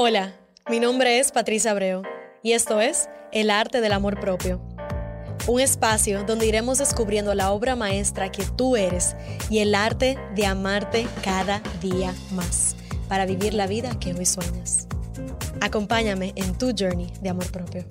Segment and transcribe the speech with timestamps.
[0.00, 0.32] Hola,
[0.70, 2.04] mi nombre es Patricia Abreu
[2.40, 4.60] y esto es El Arte del Amor Propio.
[5.48, 9.16] Un espacio donde iremos descubriendo la obra maestra que tú eres
[9.50, 12.76] y el arte de amarte cada día más
[13.08, 14.86] para vivir la vida que hoy sueñas.
[15.60, 17.84] Acompáñame en tu journey de amor propio.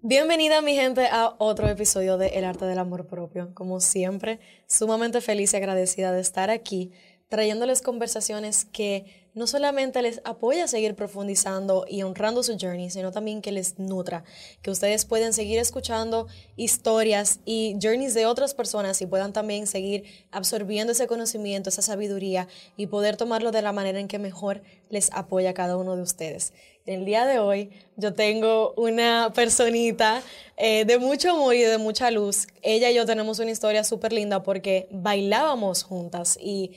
[0.00, 3.52] Bienvenida mi gente a otro episodio de El Arte del Amor Propio.
[3.52, 4.38] Como siempre,
[4.68, 6.92] sumamente feliz y agradecida de estar aquí
[7.32, 13.12] trayéndoles conversaciones que no solamente les apoya a seguir profundizando y honrando su journey, sino
[13.12, 14.24] también que les nutra,
[14.60, 20.04] que ustedes pueden seguir escuchando historias y journeys de otras personas y puedan también seguir
[20.30, 22.46] absorbiendo ese conocimiento, esa sabiduría
[22.76, 26.52] y poder tomarlo de la manera en que mejor les apoya cada uno de ustedes.
[26.84, 30.20] El día de hoy yo tengo una personita
[30.56, 32.48] eh, de mucho amor y de mucha luz.
[32.60, 36.72] Ella y yo tenemos una historia súper linda porque bailábamos juntas y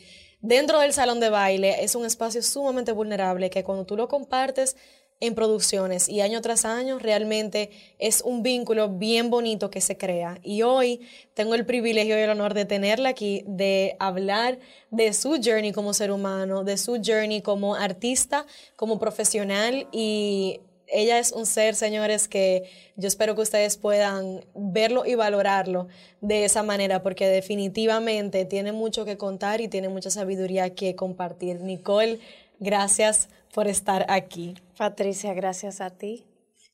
[0.45, 4.75] dentro del salón de baile es un espacio sumamente vulnerable que cuando tú lo compartes
[5.21, 10.39] en producciones y año tras año realmente es un vínculo bien bonito que se crea.
[10.43, 11.01] Y hoy
[11.33, 14.59] tengo el privilegio y el honor de tenerla aquí, de hablar
[14.91, 21.19] de su journey como ser humano, de su journey como artista, como profesional y ella
[21.19, 25.87] es un ser, señores, que yo espero que ustedes puedan verlo y valorarlo
[26.21, 31.61] de esa manera, porque definitivamente tiene mucho que contar y tiene mucha sabiduría que compartir.
[31.61, 32.19] Nicole,
[32.59, 34.55] gracias por estar aquí.
[34.77, 36.25] Patricia, gracias a ti.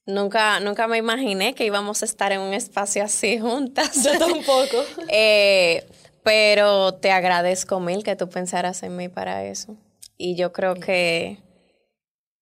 [0.06, 4.04] Nunca, nunca me imaginé que íbamos a estar en un espacio así juntas.
[4.04, 4.84] Yo tampoco.
[5.10, 5.86] Eh,
[6.24, 9.76] pero te agradezco mil que tú pensaras en mí para eso.
[10.18, 11.40] Y yo creo que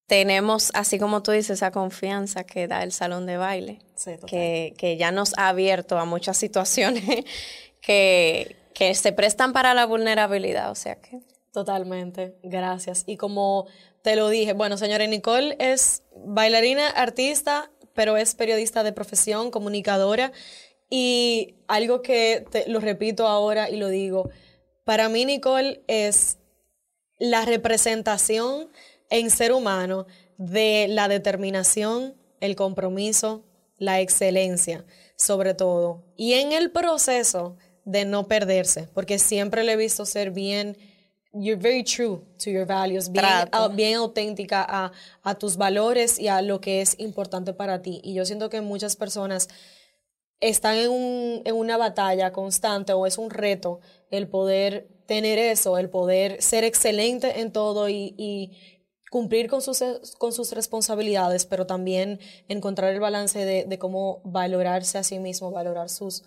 [0.10, 3.78] tenemos, así como tú dices, esa confianza que da el salón de baile,
[4.26, 7.04] que, que, ya nos ha abierto a muchas situaciones
[7.82, 11.22] que, que se prestan para la vulnerabilidad, o sea que...
[11.54, 13.04] Totalmente, gracias.
[13.06, 13.68] Y como
[14.02, 20.32] te lo dije, bueno, señora Nicole es bailarina, artista, pero es periodista de profesión, comunicadora,
[20.90, 24.32] y algo que te, lo repito ahora y lo digo,
[24.86, 26.40] para mí Nicole es
[27.20, 28.70] la representación
[29.10, 30.06] en ser humano
[30.38, 33.44] de la determinación, el compromiso,
[33.78, 36.04] la excelencia, sobre todo.
[36.16, 40.78] Y en el proceso de no perderse, porque siempre le he visto ser bien,
[41.34, 43.26] you're very true to your values, bien,
[43.74, 44.92] bien auténtica a,
[45.24, 48.02] a, tus valores y a lo que es importante para ti.
[48.04, 49.48] Y yo siento que muchas personas
[50.40, 55.78] están en, un, en una batalla constante o es un reto el poder tener eso,
[55.78, 58.79] el poder ser excelente en todo y, y
[59.10, 59.84] cumplir con sus,
[60.18, 65.52] con sus responsabilidades, pero también encontrar el balance de, de, cómo valorarse a sí mismo,
[65.52, 66.24] valorar sus,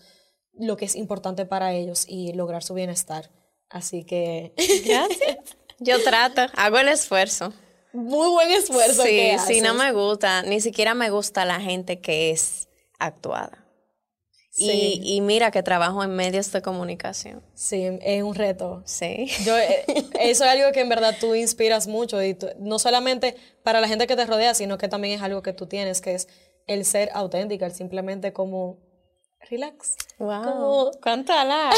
[0.53, 3.31] lo que es importante para ellos y lograr su bienestar.
[3.69, 4.53] Así que...
[4.85, 5.57] Gracias.
[5.79, 7.53] Yo trato, hago el esfuerzo.
[7.93, 9.03] Muy buen esfuerzo.
[9.03, 12.69] Sí, sí, no me gusta, ni siquiera me gusta la gente que es
[12.99, 13.62] actuada.
[14.71, 17.43] Y, mira que trabajo en medios de comunicación.
[17.55, 18.83] Sí, es un reto.
[18.85, 19.29] Sí.
[19.45, 19.85] Yo, eh,
[20.21, 24.07] eso es algo que en verdad tú inspiras mucho, y no solamente para la gente
[24.07, 26.29] que te rodea, sino que también es algo que tú tienes, que es
[26.67, 28.79] el ser auténtica, el simplemente como
[29.51, 29.97] relax.
[30.19, 30.45] Wow.
[30.45, 31.45] Como, cuánta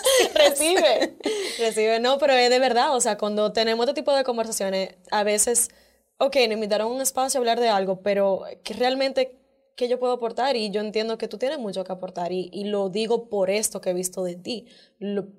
[0.34, 1.16] recibe,
[1.58, 2.00] recibe.
[2.00, 5.70] No, pero es de verdad, o sea, cuando tenemos este tipo de conversaciones, a veces,
[6.18, 9.39] ok, nos invitaron a un espacio a hablar de algo, pero que realmente
[9.80, 12.64] que yo puedo aportar y yo entiendo que tú tienes mucho que aportar y, y
[12.64, 14.66] lo digo por esto que he visto de ti,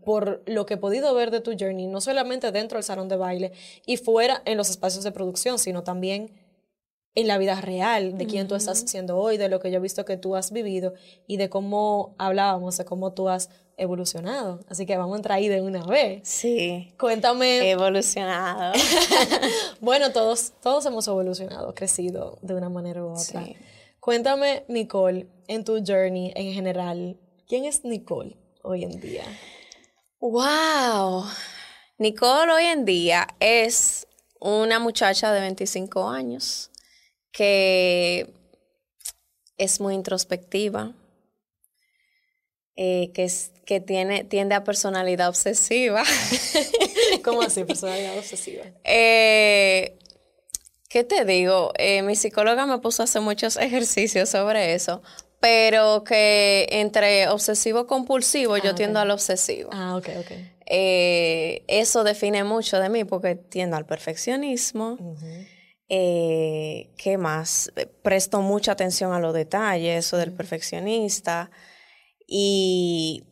[0.03, 3.17] por lo que he podido ver de tu journey, no solamente dentro del salón de
[3.17, 3.51] baile
[3.85, 6.31] y fuera en los espacios de producción, sino también
[7.13, 9.81] en la vida real, de quién tú estás siendo hoy, de lo que yo he
[9.81, 10.93] visto que tú has vivido
[11.27, 14.61] y de cómo hablábamos, de cómo tú has evolucionado.
[14.69, 16.21] Así que vamos a entrar ahí de una vez.
[16.23, 16.91] Sí.
[16.97, 17.69] Cuéntame.
[17.69, 18.73] Evolucionado.
[19.81, 23.43] bueno, todos, todos hemos evolucionado, crecido de una manera u otra.
[23.43, 23.55] Sí.
[24.01, 29.23] Cuéntame, Nicole, en tu journey en general, ¿quién es Nicole hoy en día?
[30.19, 31.25] ¡Wow!
[31.99, 34.07] Nicole hoy en día es
[34.39, 36.71] una muchacha de 25 años
[37.31, 38.33] que
[39.57, 40.95] es muy introspectiva,
[42.75, 46.03] eh, que, es, que tiene, tiende a personalidad obsesiva.
[47.23, 48.63] ¿Cómo así, personalidad obsesiva?
[48.83, 49.99] Eh,
[50.91, 51.71] ¿Qué te digo?
[51.77, 55.01] Eh, mi psicóloga me puso a hacer muchos ejercicios sobre eso,
[55.39, 59.69] pero que entre obsesivo compulsivo yo ah, tiendo al obsesivo.
[59.71, 60.31] Ah, ok, ok.
[60.65, 64.97] Eh, eso define mucho de mí porque tiendo al perfeccionismo.
[65.87, 67.71] Eh, ¿Qué más?
[68.03, 71.51] Presto mucha atención a los detalles, eso del perfeccionista.
[72.27, 73.23] Y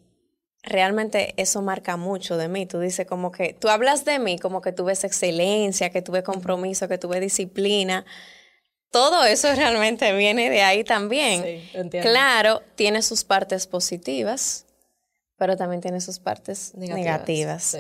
[0.69, 2.65] realmente eso marca mucho de mí.
[2.65, 6.87] Tú dices como que, tú hablas de mí como que tuve excelencia, que tuve compromiso,
[6.87, 8.05] que tuve disciplina.
[8.91, 11.43] Todo eso realmente viene de ahí también.
[11.43, 12.09] Sí, entiendo.
[12.09, 14.65] Claro, tiene sus partes positivas,
[15.37, 17.63] pero también tiene sus partes Negativas, negativas.
[17.63, 17.79] sí.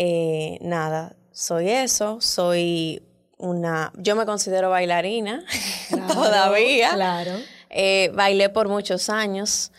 [0.00, 3.02] Eh, nada, soy eso, soy
[3.36, 5.44] una, yo me considero bailarina
[5.88, 6.94] Claro, todavía.
[6.94, 7.32] Claro.
[7.70, 9.72] Eh, bailé por muchos años.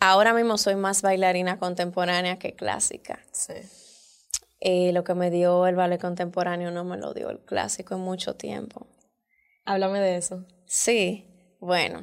[0.00, 3.20] Ahora mismo soy más bailarina contemporánea que clásica.
[3.32, 3.54] Sí.
[4.60, 8.00] Eh, lo que me dio el ballet contemporáneo no me lo dio el clásico en
[8.00, 8.86] mucho tiempo.
[9.66, 10.46] Háblame de eso.
[10.66, 11.26] Sí,
[11.60, 12.02] bueno.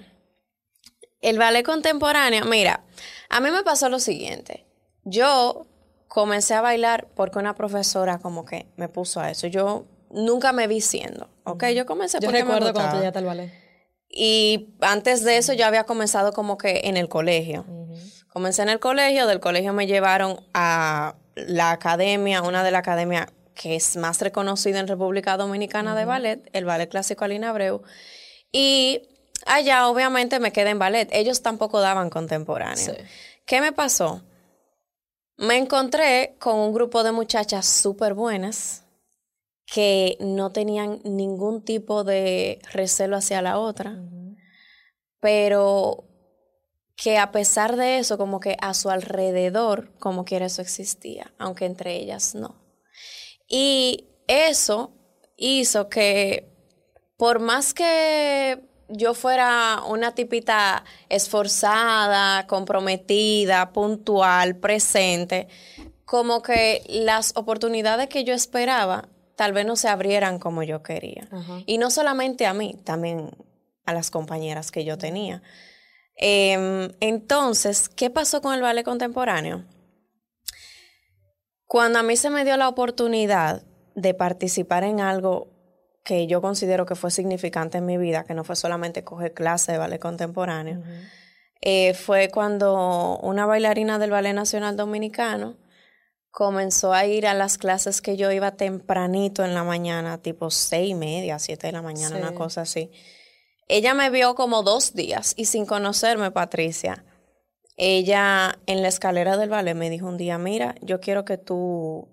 [1.22, 2.84] El ballet contemporáneo, mira,
[3.30, 4.66] a mí me pasó lo siguiente.
[5.04, 5.66] Yo
[6.08, 9.48] comencé a bailar porque una profesora como que me puso a eso.
[9.48, 11.66] Yo nunca me vi siendo, ¿ok?
[11.76, 13.08] Yo comencé Yo porque me cuando tú gustaba.
[13.08, 13.67] al ballet.
[14.10, 17.66] Y antes de eso yo había comenzado como que en el colegio.
[18.30, 23.28] Comencé en el colegio, del colegio me llevaron a la academia, una de las academias
[23.54, 27.82] que es más reconocida en República Dominicana de ballet, el Ballet Clásico Alina Abreu.
[28.52, 29.02] Y
[29.46, 31.10] allá obviamente me quedé en ballet.
[31.12, 32.94] Ellos tampoco daban contemporáneo.
[32.96, 33.04] Sí.
[33.46, 34.22] ¿Qué me pasó?
[35.38, 38.87] Me encontré con un grupo de muchachas súper buenas
[39.68, 44.02] que no tenían ningún tipo de recelo hacia la otra,
[45.20, 46.06] pero
[46.96, 51.66] que a pesar de eso, como que a su alrededor, como quiera, eso existía, aunque
[51.66, 52.56] entre ellas no.
[53.48, 54.94] Y eso
[55.36, 56.50] hizo que,
[57.18, 65.50] por más que yo fuera una tipita esforzada, comprometida, puntual, presente,
[66.06, 71.30] como que las oportunidades que yo esperaba tal vez no se abrieran como yo quería.
[71.32, 71.62] Ajá.
[71.66, 73.32] Y no solamente a mí, también
[73.86, 75.42] a las compañeras que yo tenía.
[76.18, 79.64] Em, entonces, ¿qué pasó con el ballet contemporáneo?
[81.68, 83.64] Cuando a mí se me dio la oportunidad
[83.96, 85.48] de participar en algo
[86.04, 89.74] que yo considero que fue significante en mi vida, que no fue solamente coger clase
[89.74, 90.82] de ballet contemporáneo,
[91.62, 95.58] eh, fue cuando una bailarina del Ballet Nacional Dominicano
[96.38, 100.92] comenzó a ir a las clases que yo iba tempranito en la mañana, tipo seis
[100.92, 102.22] y media, siete de la mañana, Sí.
[102.22, 102.92] una cosa así.
[103.68, 107.04] Ella me vio como dos días y sin conocerme, Patricia,
[107.76, 112.08] ella en la escalera del ballet me dijo un día, mira, yo quiero que tú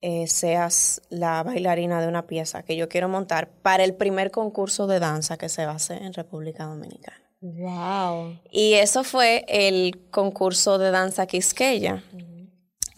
[0.00, 4.88] eh, seas la bailarina de una pieza que yo quiero montar para el primer concurso
[4.88, 7.22] de danza que se va a hacer en República Dominicana.
[7.42, 8.40] Wow.
[8.50, 12.02] Y eso fue el concurso de danza Quisqueya,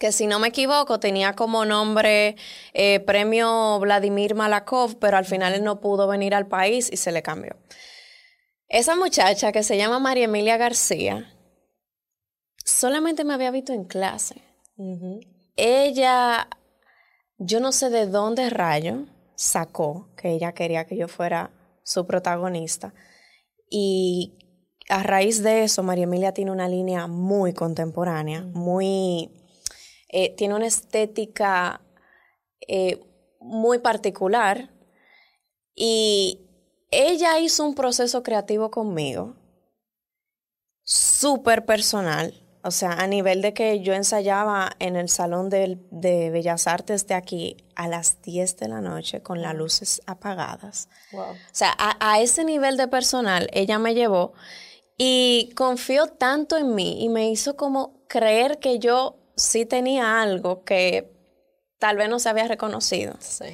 [0.03, 2.35] que si no me equivoco tenía como nombre
[2.75, 7.13] eh, Premio Vladimir Malakov, pero al final él no pudo venir al país y se
[7.13, 7.55] le cambió.
[8.67, 11.33] Esa muchacha que se llama María Emilia García,
[12.65, 14.43] solamente me había visto en clase.
[15.55, 16.49] Ella,
[17.39, 19.07] yo no sé de dónde rayo
[19.37, 21.53] sacó que ella quería que yo fuera
[21.85, 22.93] su protagonista.
[23.71, 24.37] Y
[24.89, 29.31] a raíz de eso, María Emilia tiene una línea muy contemporánea, muy...
[30.13, 31.81] eh, tiene una estética
[32.69, 33.01] eh,
[33.41, 34.71] muy particular.
[35.75, 36.41] Y
[36.91, 39.35] ella hizo un proceso creativo conmigo,
[40.83, 42.39] súper personal.
[42.65, 47.09] O sea, a nivel de que yo ensayaba en el Salón del- de Bellas Artes
[47.09, 50.89] de aquí a las 10 de la noche con las luces apagadas.
[51.11, 51.31] Wow.
[51.33, 54.33] O sea, a, a ese nivel de personal ella me llevó
[54.97, 60.65] y confió tanto en mí y me hizo como creer que yo sí tenía algo
[60.65, 61.11] que
[61.79, 63.15] tal vez no se había reconocido.
[63.21, 63.47] Sí.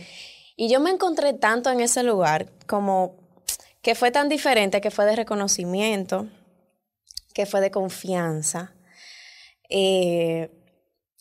[0.57, 3.17] Y yo me encontré tanto en ese lugar como
[3.81, 6.29] que fue tan diferente, que fue de reconocimiento,
[7.33, 8.75] que fue de confianza
[9.71, 10.51] eh,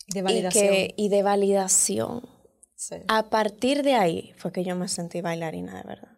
[0.07, 0.67] De y, validación.
[0.73, 2.27] que- y de validación.
[2.75, 2.95] Sí.
[3.07, 6.17] A partir de ahí fue que yo me sentí bailarina de verdad.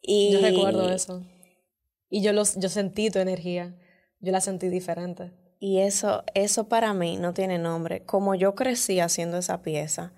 [0.00, 1.22] Y Yo recuerdo eso.
[2.10, 3.74] Y yo, los, yo sentí tu energía.
[4.20, 5.32] Yo la sentí diferente.
[5.64, 8.04] Y eso, eso para mí no tiene nombre.
[8.04, 10.12] Como yo crecí haciendo esa pieza,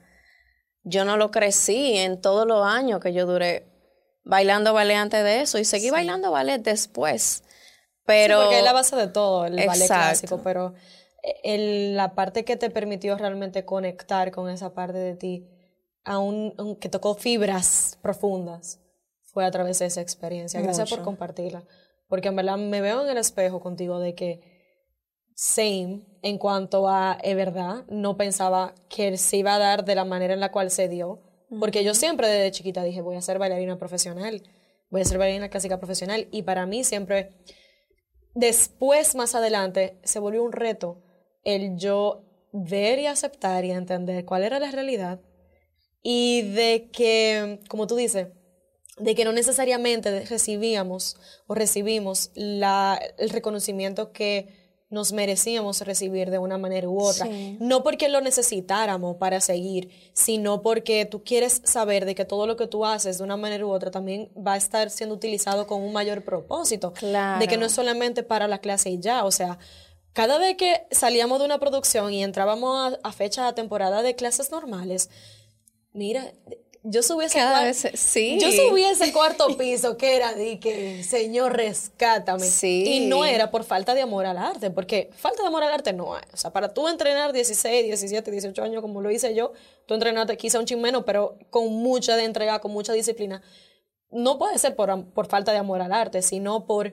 [0.85, 3.67] yo no lo crecí en todos los años que yo duré
[4.25, 7.45] bailando ballet antes de eso y seguí bailando ballet después.
[8.07, 10.73] Pero Sí, porque es la base de todo, el ballet clásico, pero
[11.23, 15.47] eh, el- la parte que te permitió realmente conectar con esa parte de ti,
[16.05, 18.81] aún, aún que tocó fibras profundas,
[19.25, 20.63] fue a través de esa experiencia.
[20.63, 21.65] Gracias por compartirla.
[22.09, 24.54] Porque en verdad me veo en el espejo contigo de que
[25.35, 30.05] same en cuanto a, es verdad, no pensaba que se iba a dar de la
[30.05, 31.21] manera en la cual se dio.
[31.61, 34.43] Porque yo siempre desde chiquita dije, voy a ser bailarina profesional,
[34.91, 36.29] voy a ser bailarina clásica profesional.
[36.31, 37.31] Y para mí siempre,
[38.35, 41.03] después, más adelante, se volvió un reto
[41.45, 42.23] el yo
[42.53, 45.21] ver y aceptar y entender cuál era la realidad
[46.03, 48.29] y de que, como tú dices,
[48.99, 54.64] de que no necesariamente recibíamos o recibimos la, el reconocimiento que
[54.95, 57.27] nos merecíamos recibir de una manera u otra.
[57.59, 62.57] No porque lo necesitáramos para seguir, sino porque tú quieres saber de que todo lo
[62.57, 65.83] que tú haces de una manera u otra también va a estar siendo utilizado con
[65.83, 66.95] un mayor propósito.
[67.41, 69.25] De que no es solamente para la clase y ya.
[69.25, 69.59] O sea,
[70.13, 74.15] cada vez que salíamos de una producción y entrábamos a, a fecha, a temporada de
[74.15, 75.11] clases normales,
[75.93, 76.33] mira,
[76.87, 78.39] yo subí ese sí.
[78.39, 82.45] Yo subí ese cuarto piso que era de que, Señor, rescátame.
[82.45, 82.85] Sí.
[82.87, 85.95] Y no era por falta de amor al arte, porque falta de amor al arte
[85.95, 86.25] no hay.
[86.35, 89.53] O sea, para tú entrenar 16, 17, 18 años como lo hice yo,
[89.87, 93.41] tú entrenaste quizá un chin menos, pero con mucha de entrega, con mucha disciplina.
[94.11, 96.93] No puede ser por, por falta de amor al arte, sino por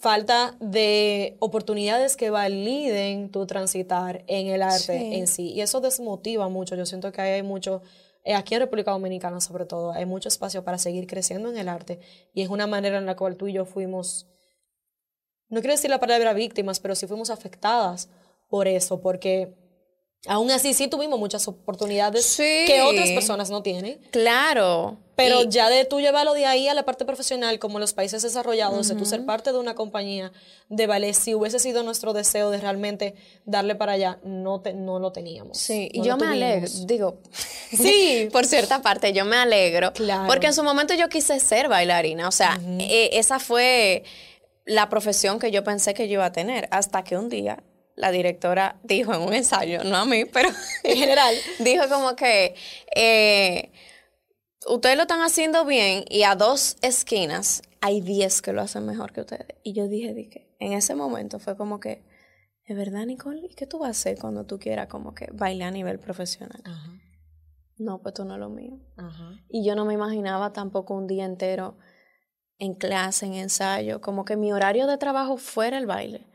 [0.00, 5.52] falta de oportunidades que validen tu transitar en el arte en sí.
[5.52, 6.74] Y eso desmotiva mucho.
[6.74, 7.82] Yo siento que hay mucho
[8.24, 11.98] aquí en República Dominicana sobre todo, hay mucho espacio para seguir creciendo en el arte
[12.32, 14.26] y es una manera en la cual tú y yo fuimos,
[15.48, 18.08] no quiero decir la palabra víctimas, pero sí fuimos afectadas
[18.48, 19.54] por eso, porque
[20.26, 23.98] Aún así, sí tuvimos muchas oportunidades que otras personas no tienen.
[24.12, 24.98] Claro.
[25.14, 28.88] Pero ya de tú llevarlo de ahí a la parte profesional, como los países desarrollados,
[28.88, 30.32] de tú ser parte de una compañía
[30.68, 33.14] de ballet, si hubiese sido nuestro deseo de realmente
[33.44, 35.58] darle para allá, no, te, no lo teníamos.
[35.58, 37.18] Sí, y yo me alegro, digo,
[37.72, 39.92] sí, por cierta parte, yo me alegro.
[39.92, 40.26] Claro.
[40.26, 44.04] Porque en su momento yo quise ser bailarina, o sea, e, esa fue
[44.64, 47.62] la profesión que yo pensé que yo iba a tener, hasta que un día
[47.96, 50.48] la directora dijo en un ensayo, no a mí, pero
[50.82, 52.54] en general, dijo como que
[52.94, 53.70] eh,
[54.68, 59.12] ustedes lo están haciendo bien y a dos esquinas hay diez que lo hacen mejor
[59.12, 59.56] que ustedes.
[59.62, 62.04] Y yo dije, dije, en ese momento fue como que,
[62.64, 63.46] ¿es verdad, Nicole?
[63.50, 66.62] ¿Y qué tú vas a hacer cuando tú quieras como que bailar a nivel profesional?
[67.78, 68.78] No, pues tú no es lo mío.
[69.48, 71.76] Y yo no me imaginaba tampoco un día entero
[72.58, 76.28] en clase, en ensayo, como que mi horario de trabajo fuera el baile.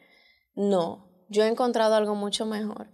[0.55, 2.89] No, yo he encontrado algo mucho mejor.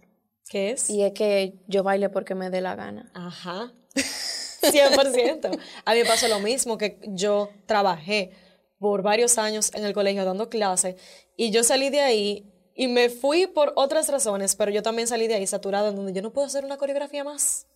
[0.48, 0.88] ¿Qué es?
[0.90, 3.10] Y es que yo baile porque me dé la gana.
[3.14, 3.72] Ajá.
[4.72, 5.58] 100%.
[5.84, 8.32] A mí me pasó lo mismo, que yo trabajé
[8.78, 10.96] por varios años en el colegio dando clases
[11.36, 15.26] y yo salí de ahí y me fui por otras razones, pero yo también salí
[15.26, 17.66] de ahí saturada en donde yo no puedo hacer una coreografía más.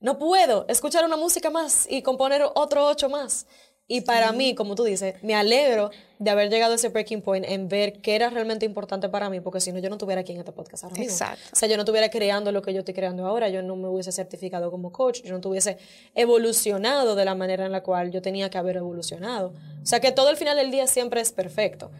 [0.00, 3.46] No puedo escuchar una música más y componer otro ocho más.
[3.86, 7.44] Y para mí, como tú dices, me alegro de haber llegado a ese breaking point
[7.46, 10.32] en ver qué era realmente importante para mí, porque si no, yo no estuviera aquí
[10.32, 11.12] en este podcast ahora mismo.
[11.12, 11.50] Exacto.
[11.52, 13.88] O sea, yo no estuviera creando lo que yo estoy creando ahora, yo no me
[13.88, 15.76] hubiese certificado como coach, yo no tuviese
[16.14, 19.52] evolucionado de la manera en la cual yo tenía que haber evolucionado.
[19.82, 21.90] O sea, que todo el final del día siempre es perfecto,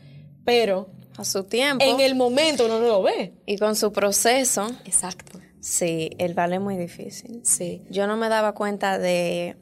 [0.44, 0.88] pero...
[1.18, 1.84] A su tiempo.
[1.84, 3.34] En el momento uno no lo ve.
[3.46, 4.66] Y con su proceso.
[4.84, 5.38] Exacto.
[5.60, 7.42] Sí, el vale es muy difícil.
[7.44, 7.82] Sí.
[7.90, 9.56] Yo no me daba cuenta de...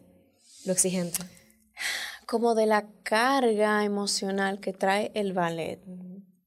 [0.64, 1.18] Lo exigente
[2.32, 5.78] como de la carga emocional que trae el ballet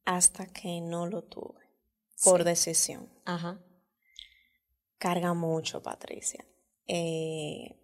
[0.04, 1.62] hasta que no lo tuve
[2.24, 3.08] por decisión.
[3.24, 3.60] Ajá.
[4.98, 6.44] Carga mucho, Patricia.
[6.88, 7.76] Eh,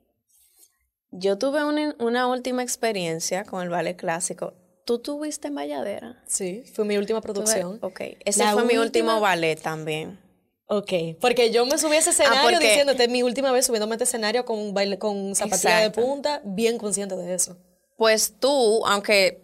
[1.11, 4.55] yo tuve una, última experiencia con el ballet clásico.
[4.83, 6.23] ¿Tú tuviste en Valladera?
[6.25, 7.77] Sí, fue mi última producción.
[7.83, 10.19] ok, ese fue mi último ballet también.
[10.65, 13.95] Ok, porque yo me subí a ese ah, escenario diciéndote mi última vez subiéndome a
[13.97, 17.59] este escenario con, baile, con zapatilla de punta, bien consciente de eso
[18.01, 19.43] pues tú, aunque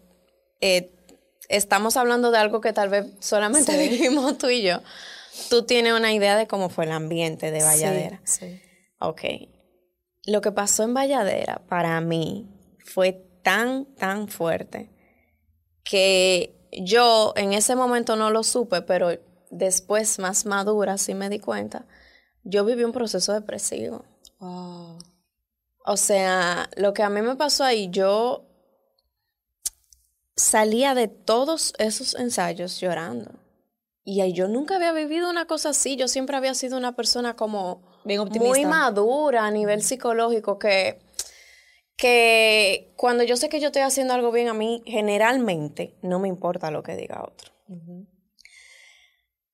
[0.62, 0.92] eh,
[1.48, 4.82] estamos hablando de algo que tal vez solamente vivimos tú y yo,
[5.52, 8.20] tú tienes una idea de cómo fue el ambiente de Valladera.
[8.24, 8.60] Sí,
[9.00, 9.22] Ok.
[10.26, 12.50] Lo que pasó en Valladera para mí
[12.80, 14.90] fue tan, tan fuerte
[15.84, 19.12] que yo en ese momento no lo supe, pero
[19.52, 21.86] después, más madura, sí me di cuenta.
[22.44, 24.04] Yo viví un proceso depresivo.
[24.40, 24.98] Wow.
[25.90, 28.47] O sea, lo que a mí me pasó ahí, yo
[30.48, 33.32] salía de todos esos ensayos llorando.
[34.04, 35.98] Y yo nunca había vivido una cosa así.
[35.98, 41.00] Yo siempre había sido una persona como muy madura a nivel psicológico que,
[41.98, 46.30] que cuando yo sé que yo estoy haciendo algo bien a mí, generalmente no me
[46.30, 47.52] importa lo que diga otro.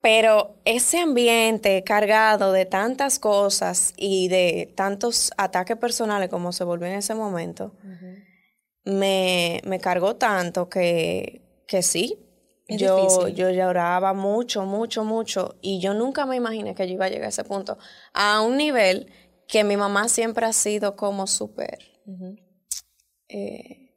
[0.01, 6.87] Pero ese ambiente cargado de tantas cosas y de tantos ataques personales como se volvió
[6.87, 7.73] en ese momento,
[8.85, 12.19] me, me cargó tanto que, que sí.
[12.67, 15.55] yo, yo lloraba mucho, mucho, mucho.
[15.61, 17.77] Y yo nunca me imaginé que yo iba a llegar a ese punto.
[18.13, 19.11] A un nivel
[19.47, 21.79] que mi mamá siempre ha sido como súper,
[23.27, 23.95] eh,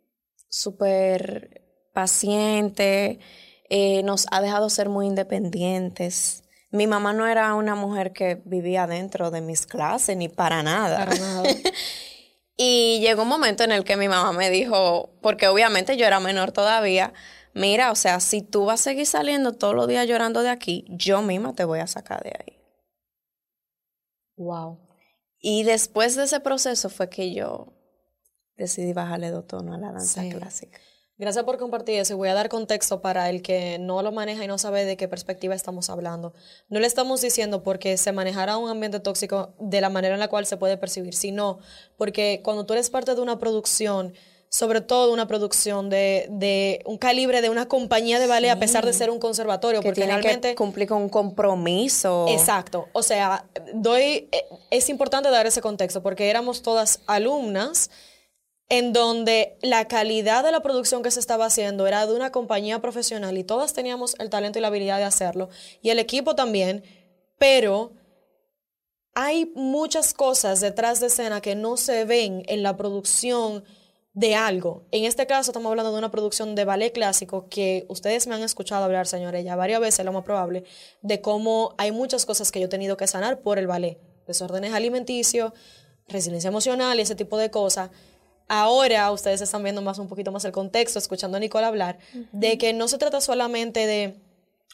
[0.48, 1.62] súper
[1.92, 3.20] paciente,
[3.68, 6.42] eh, nos ha dejado ser muy independientes.
[6.70, 10.98] Mi mamá no era una mujer que vivía dentro de mis clases, ni para nada.
[10.98, 11.48] Para nada.
[12.56, 16.20] y llegó un momento en el que mi mamá me dijo, porque obviamente yo era
[16.20, 17.12] menor todavía,
[17.54, 20.84] mira, o sea, si tú vas a seguir saliendo todos los días llorando de aquí,
[20.88, 22.58] yo misma te voy a sacar de ahí.
[24.36, 24.78] Wow.
[25.38, 27.72] Y después de ese proceso fue que yo
[28.56, 30.30] decidí bajarle dos tonos a la danza Sí.
[30.30, 30.80] clásica.
[31.18, 34.44] Gracias por compartir eso y voy a dar contexto para el que no lo maneja
[34.44, 36.34] y no sabe de qué perspectiva estamos hablando.
[36.68, 40.28] No le estamos diciendo porque se manejara un ambiente tóxico de la manera en la
[40.28, 41.58] cual se puede percibir, sino
[41.96, 44.12] porque cuando tú eres parte de una producción,
[44.50, 48.84] sobre todo una producción de, de un calibre de una compañía de ballet, a pesar
[48.84, 50.50] de ser un conservatorio, Que porque tiene realmente...
[50.50, 52.26] que cumplir con un compromiso.
[52.28, 52.88] Exacto.
[52.92, 57.90] O sea, doy, eh, es importante dar ese contexto porque éramos todas alumnas
[58.68, 62.80] en donde la calidad de la producción que se estaba haciendo era de una compañía
[62.80, 65.48] profesional y todas teníamos el talento y la habilidad de hacerlo
[65.82, 66.82] y el equipo también,
[67.38, 67.92] pero
[69.14, 73.64] hay muchas cosas detrás de escena que no se ven en la producción
[74.12, 74.86] de algo.
[74.90, 78.42] En este caso estamos hablando de una producción de ballet clásico que ustedes me han
[78.42, 80.64] escuchado hablar, señores, ya varias veces, lo más probable,
[81.02, 83.98] de cómo hay muchas cosas que yo he tenido que sanar por el ballet.
[84.26, 85.52] Desórdenes alimenticios,
[86.08, 87.90] resiliencia emocional y ese tipo de cosas.
[88.48, 91.98] Ahora ustedes están viendo más un poquito más el contexto, escuchando a Nicole hablar,
[92.32, 94.20] de que no se trata solamente de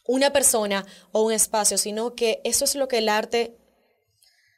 [0.06, 3.56] una persona o un espacio, sino que eso es lo que el arte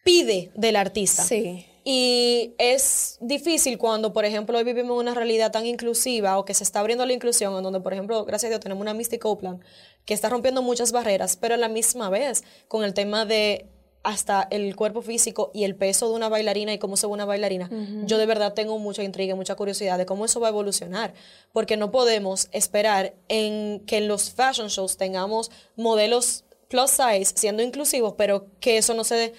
[0.05, 1.23] pide del artista.
[1.23, 1.67] Sí.
[1.87, 6.65] Y es difícil cuando, por ejemplo, hoy vivimos una realidad tan inclusiva o que se
[6.65, 9.61] está abriendo la inclusión, en donde, por ejemplo, gracias a Dios tenemos una Mystic Copeland
[10.07, 13.74] que está rompiendo muchas barreras, pero a la misma vez con el tema de
[14.05, 17.25] hasta el cuerpo físico y el peso de una bailarina y cómo se ve una
[17.25, 17.71] bailarina,
[18.05, 21.15] yo de verdad tengo mucha intriga y mucha curiosidad de cómo eso va a evolucionar,
[21.53, 27.63] porque no podemos esperar en que en los fashion shows tengamos modelos plus size siendo
[27.63, 29.33] inclusivos, pero que eso no se,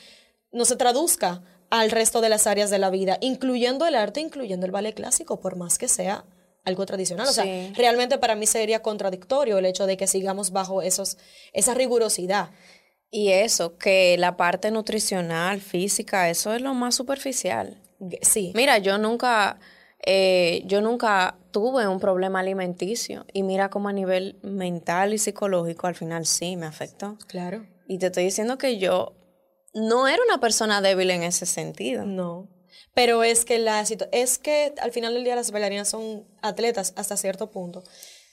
[0.51, 4.65] no se traduzca al resto de las áreas de la vida, incluyendo el arte, incluyendo
[4.65, 6.25] el ballet clásico, por más que sea
[6.65, 7.27] algo tradicional.
[7.27, 7.45] O sea,
[7.75, 11.17] realmente para mí sería contradictorio el hecho de que sigamos bajo esos,
[11.53, 12.49] esa rigurosidad.
[13.15, 17.81] Y eso, que la parte nutricional, física, eso es lo más superficial.
[18.21, 18.51] Sí.
[18.55, 19.57] Mira, yo nunca,
[20.05, 25.87] eh, yo nunca tuve un problema alimenticio y mira cómo a nivel mental y psicológico
[25.87, 27.17] al final sí me afectó.
[27.27, 27.65] Claro.
[27.87, 29.15] Y te estoy diciendo que yo
[29.73, 32.03] no era una persona débil en ese sentido.
[32.03, 32.49] No.
[32.93, 37.15] Pero es que la es que al final del día las bailarinas son atletas hasta
[37.15, 37.81] cierto punto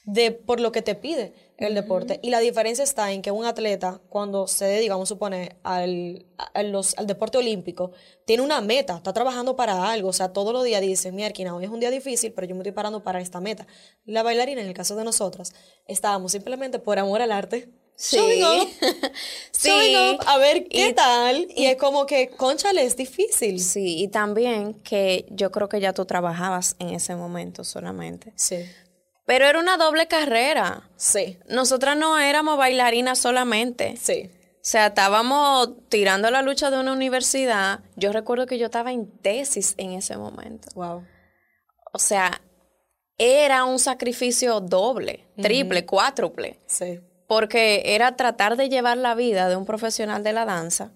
[0.05, 3.45] de por lo que te pide el deporte y la diferencia está en que un
[3.45, 7.93] atleta cuando se dedica, vamos a suponer, al, a los- al deporte olímpico,
[8.25, 11.65] tiene una meta, está trabajando para algo, o sea, todos los días dice, mierda, hoy
[11.65, 13.67] es un día difícil, pero yo me estoy parando para esta meta.
[14.05, 15.55] La bailarina, en el caso de nosotras,
[15.87, 17.69] estábamos simplemente por amor al arte.
[17.95, 18.17] Sí.
[18.17, 18.69] Showing up,
[19.53, 19.69] Sí.
[19.69, 21.47] showing up, a ver qué Y- tal.
[21.55, 23.61] Y, es como que, conchale, es difícil.
[23.61, 28.33] Sí, y también que yo creo que ya tú trabajabas en ese momento solamente.
[28.35, 28.57] Sí.
[29.33, 30.91] Pero era una doble carrera.
[30.97, 31.39] Sí.
[31.49, 33.97] Nosotras no éramos bailarinas solamente.
[33.97, 34.29] Sí.
[34.31, 37.81] O sea, estábamos tirando la lucha de una universidad.
[37.97, 40.69] Yo recuerdo que yo estaba en tesis en ese momento.
[40.75, 41.07] Wow.
[41.95, 42.43] O sea,
[43.17, 46.61] era un sacrificio doble, triple, cuádruple.
[46.67, 47.01] Sí.
[47.27, 50.93] Porque era tratar de llevar la vida de un profesional de la danza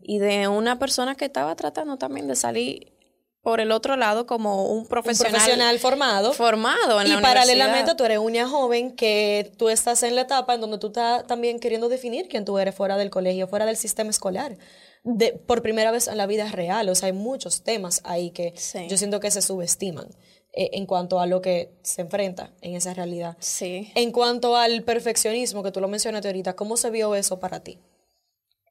[0.00, 2.99] y de una persona que estaba tratando también de salir
[3.42, 6.32] por el otro lado como un Un profesional, profesional formado.
[6.32, 10.54] formado en y la paralelamente tú eres una joven que tú estás en la etapa
[10.54, 13.76] en donde tú estás también queriendo definir quién tú eres fuera del colegio, fuera del
[13.76, 14.58] sistema escolar.
[15.02, 16.88] De, por primera vez en la vida real.
[16.90, 18.86] O sea, hay muchos temas ahí que Sí.
[18.88, 20.08] yo siento que se subestiman
[20.52, 23.36] eh, en cuanto a lo que se enfrenta en esa realidad.
[23.40, 23.90] Sí.
[23.94, 27.78] En cuanto al perfeccionismo, que tú lo mencionaste ahorita, ¿cómo se vio eso para ti?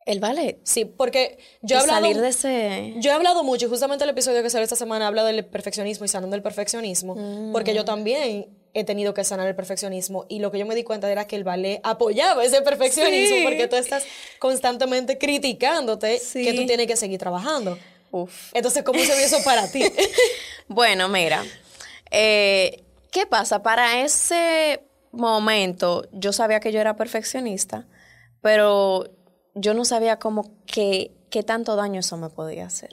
[0.10, 0.58] El ballet.
[0.64, 2.00] Sí, porque yo he hablado...
[2.02, 2.94] salir de ese...
[2.98, 6.06] Yo he hablado mucho, y justamente el episodio que salió esta semana habla del perfeccionismo
[6.06, 10.52] y sanando el perfeccionismo, porque yo también he tenido que sanar el perfeccionismo y lo
[10.52, 13.44] que yo me di cuenta era que el ballet apoyaba ese perfeccionismo Sí.
[13.44, 14.04] porque tú estás
[14.40, 16.44] constantemente criticándote Sí.
[16.44, 17.78] que tú tienes que seguir trabajando.
[18.12, 18.52] Uf.
[18.54, 19.84] Entonces, ¿cómo se vio eso para ti?
[20.68, 21.44] Bueno, mira,
[22.12, 23.62] eh, ¿qué pasa?
[23.64, 27.88] Para ese momento yo sabía que yo era perfeccionista,
[28.42, 29.10] pero
[29.56, 32.90] yo no sabía como que qué tanto daño eso me podía hacer.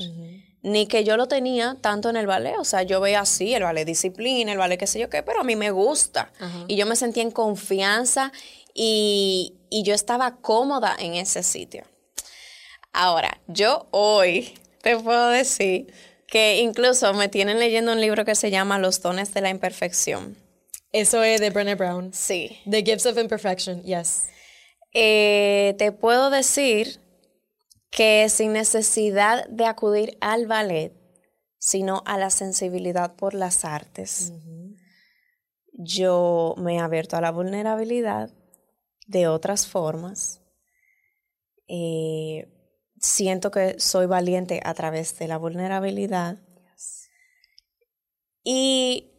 [0.62, 3.62] Ni que yo lo tenía tanto en el ballet, o sea, yo veía así, el
[3.62, 6.32] ballet disciplina, el ballet qué sé yo qué, pero a mí me gusta.
[6.66, 8.32] Y yo me sentía en confianza
[8.74, 11.84] y, y yo estaba cómoda en ese sitio.
[12.92, 15.92] Ahora, yo hoy te puedo decir
[16.26, 20.36] que incluso me tienen leyendo un libro que se llama Los dones de la imperfección.
[20.92, 22.12] eso es de Brené Brown.
[22.12, 22.58] Sí.
[22.68, 24.28] The Gifts of Imperfection, yes.
[24.98, 27.02] Eh, te puedo decir
[27.90, 30.94] que sin necesidad de acudir al ballet,
[31.58, 34.32] sino a la sensibilidad por las artes,
[35.74, 38.30] yo me he abierto a la vulnerabilidad
[39.06, 40.40] de otras formas.
[41.68, 42.48] Eh,
[42.98, 46.38] siento que soy valiente a través de la vulnerabilidad.
[48.42, 49.15] Y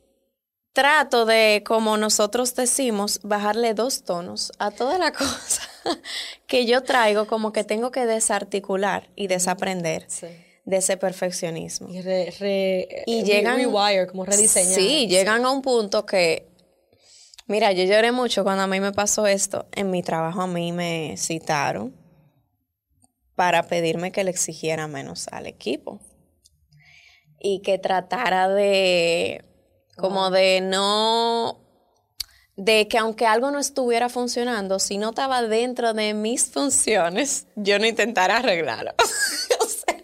[0.78, 5.63] trato de, como nosotros decimos, bajarle dos tonos a toda la cosa
[6.46, 10.06] que yo traigo, como que tengo que desarticular y desaprender.
[10.66, 11.90] de ese perfeccionismo.
[11.90, 14.76] Y, llegan, rewire, como rediseñar.
[14.76, 16.48] Sí, llegan a un punto que,
[17.48, 19.66] mira, yo lloré mucho cuando a mí me pasó esto.
[19.72, 21.96] En mi trabajo a mí me citaron
[23.34, 26.00] para pedirme que le exigiera menos al equipo
[27.40, 29.46] y que tratara de
[29.97, 31.60] como de no
[32.55, 37.77] de que aunque algo no estuviera funcionando, si no estaba dentro de mis funciones, yo
[37.77, 38.91] no intentara arreglarlo.
[39.62, 39.95] o, sea,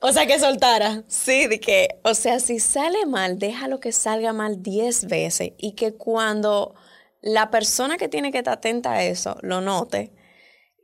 [0.00, 1.04] o sea, que soltara.
[1.06, 5.72] Sí, de que, o sea, si sale mal, déjalo que salga mal 10 veces y
[5.72, 6.74] que cuando
[7.20, 10.12] la persona que tiene que estar atenta a eso lo note,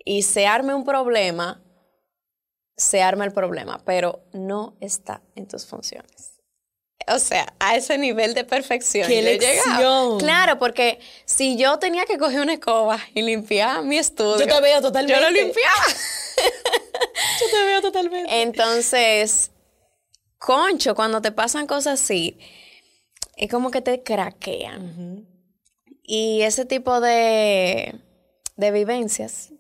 [0.04, 1.62] y se arme un problema,
[2.76, 6.33] se arma el problema, pero no está en tus funciones.
[7.08, 9.06] O sea, a ese nivel de perfección.
[9.06, 10.18] ¡Qué lección!
[10.18, 14.46] Claro, porque si yo tenía que coger una escoba y limpiar mi estudio.
[14.46, 15.20] Yo te veo totalmente.
[15.20, 15.86] Yo lo limpiaba.
[17.40, 18.42] yo te veo totalmente.
[18.42, 19.50] Entonces,
[20.38, 22.38] concho, cuando te pasan cosas así,
[23.36, 25.26] es como que te craquean.
[26.02, 27.94] Y ese tipo de,
[28.56, 29.52] de vivencias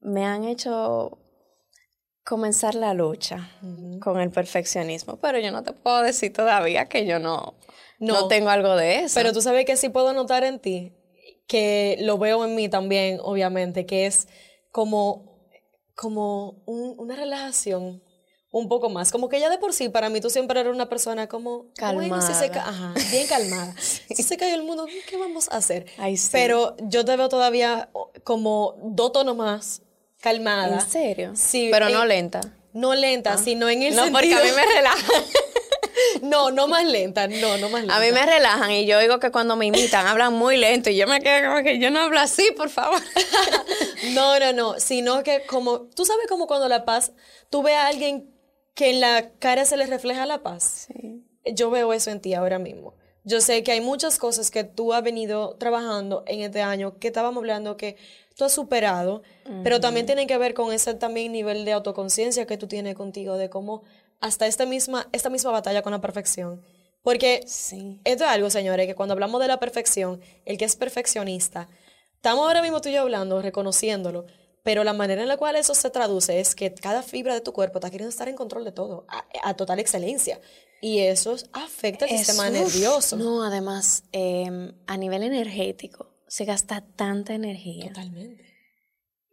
[0.00, 1.18] me han hecho
[2.24, 3.50] comenzar la lucha
[4.00, 7.54] con el perfeccionismo, pero yo no te puedo decir todavía que yo no,
[7.98, 9.14] no, tengo algo de eso.
[9.14, 10.92] Pero tú sabes que sí puedo notar en ti,
[11.46, 14.28] que lo veo en mí también, obviamente, que es
[14.70, 15.48] como,
[15.94, 18.02] como una relajación
[18.52, 19.10] un poco más.
[19.10, 21.72] Como que ya de por sí, para mí tú siempre eres una persona como...
[21.74, 22.20] Calmada.
[22.34, 22.50] se
[23.10, 23.74] bien calmada.
[24.14, 25.86] Si se cae el mundo, ¿qué vamos a hacer?
[26.30, 27.90] Pero yo te veo todavía
[28.24, 29.82] como dos tonos más
[30.22, 30.80] calmada.
[30.80, 31.32] ¿En serio?
[31.34, 31.68] Sí.
[31.70, 32.40] Pero no lenta.
[32.72, 33.38] No lenta, ah.
[33.38, 34.20] sino en el no, sentido...
[34.20, 35.24] porque a mí me relajan.
[36.22, 37.96] no, no más lenta, no, no más lenta.
[37.96, 40.96] A mí me relajan y yo digo que cuando me imitan hablan muy lento y
[40.96, 43.00] yo me quedo como que yo no hablo así, por favor.
[44.14, 47.12] no, no, no, sino que como, tú sabes como cuando la paz,
[47.50, 48.32] tú ves a alguien
[48.74, 50.86] que en la cara se le refleja la paz.
[50.86, 51.24] Sí.
[51.52, 52.94] Yo veo eso en ti ahora mismo.
[53.24, 57.08] Yo sé que hay muchas cosas que tú has venido trabajando en este año, que
[57.08, 57.96] estábamos hablando que
[58.36, 59.22] tú has superado,
[59.62, 63.36] pero también tiene que ver con ese también nivel de autoconciencia que tú tienes contigo,
[63.36, 63.82] de cómo
[64.20, 66.62] hasta esta misma, esta misma batalla con la perfección.
[67.02, 68.00] Porque sí.
[68.04, 71.68] esto es algo, señores, que cuando hablamos de la perfección, el que es perfeccionista,
[72.14, 74.26] estamos ahora mismo tú y yo hablando, reconociéndolo,
[74.62, 77.52] pero la manera en la cual eso se traduce es que cada fibra de tu
[77.52, 79.06] cuerpo está queriendo estar en control de todo,
[79.42, 80.40] a, total excelencia.
[80.80, 83.16] Y eso afecta al sistema nervioso.
[83.16, 87.88] No, además, em, a nivel energético, se gasta tanta energía.
[87.88, 88.42] Totalmente.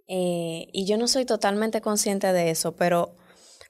[0.09, 3.15] Eh, y yo no soy totalmente consciente de eso, pero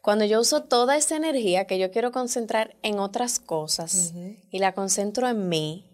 [0.01, 4.15] cuando yo uso toda esa energía que yo quiero concentrar en otras cosas
[4.49, 5.85] y la concentro en mí,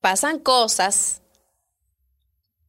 [0.00, 1.22] pasan cosas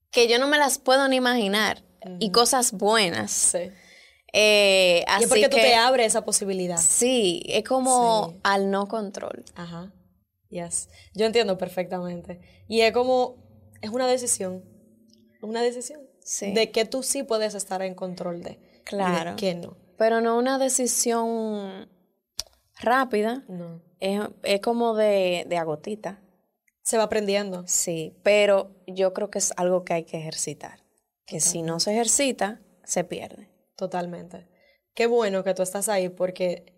[0.10, 1.84] que yo no me las puedo ni imaginar
[2.20, 3.30] y cosas buenas.
[3.30, 3.70] Sí.
[4.34, 6.78] Eh, así y es porque que, tú te abres esa posibilidad.
[6.78, 9.46] Sí, es como al no control.
[9.54, 9.94] Ajá.
[10.50, 10.90] Yes.
[11.14, 12.66] Yo entiendo perfectamente.
[12.68, 13.49] Y es como
[13.82, 14.64] es una decisión.
[15.42, 16.02] Una decisión.
[16.24, 16.54] Sí.
[16.54, 18.60] De que tú sí puedes estar en control de.
[18.84, 19.34] Claro.
[19.34, 19.78] Y que no.
[19.98, 21.90] Pero no una decisión
[22.80, 23.44] rápida.
[23.48, 23.82] No.
[24.00, 26.22] Es, es como de, de agotita.
[26.84, 27.64] Se va aprendiendo.
[27.68, 30.84] Sí, pero yo creo que es algo que hay que ejercitar.
[31.26, 33.50] Que si no se ejercita, se pierde.
[33.76, 34.48] Totalmente.
[34.96, 36.74] Qué bueno que tú estás ahí porque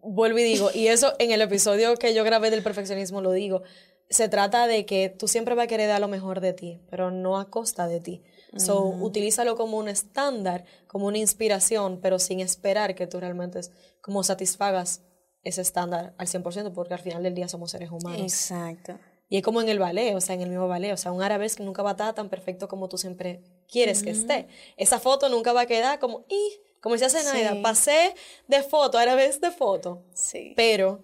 [0.00, 3.62] vuelvo y digo, y eso en el episodio que yo grabé del perfeccionismo lo digo,
[4.08, 7.10] se trata de que tú siempre vas a querer dar lo mejor de ti, pero
[7.10, 8.22] no a costa de ti.
[8.56, 13.60] So, utilízalo como un estándar, como una inspiración, pero sin esperar que tú realmente
[14.00, 15.02] como satisfagas
[15.42, 18.20] ese estándar al 100%, porque al final del día somos seres humanos.
[18.20, 18.98] Exacto.
[19.28, 21.20] Y es como en el ballet, o sea, en el mismo ballet, o sea, un
[21.20, 24.46] que nunca va a estar tan perfecto como tú siempre quieres que esté.
[24.76, 28.14] Esa foto nunca va a quedar como, y como se hace nada, pasé
[28.46, 30.04] de foto, vez de foto.
[30.14, 30.52] Sí.
[30.56, 31.02] Pero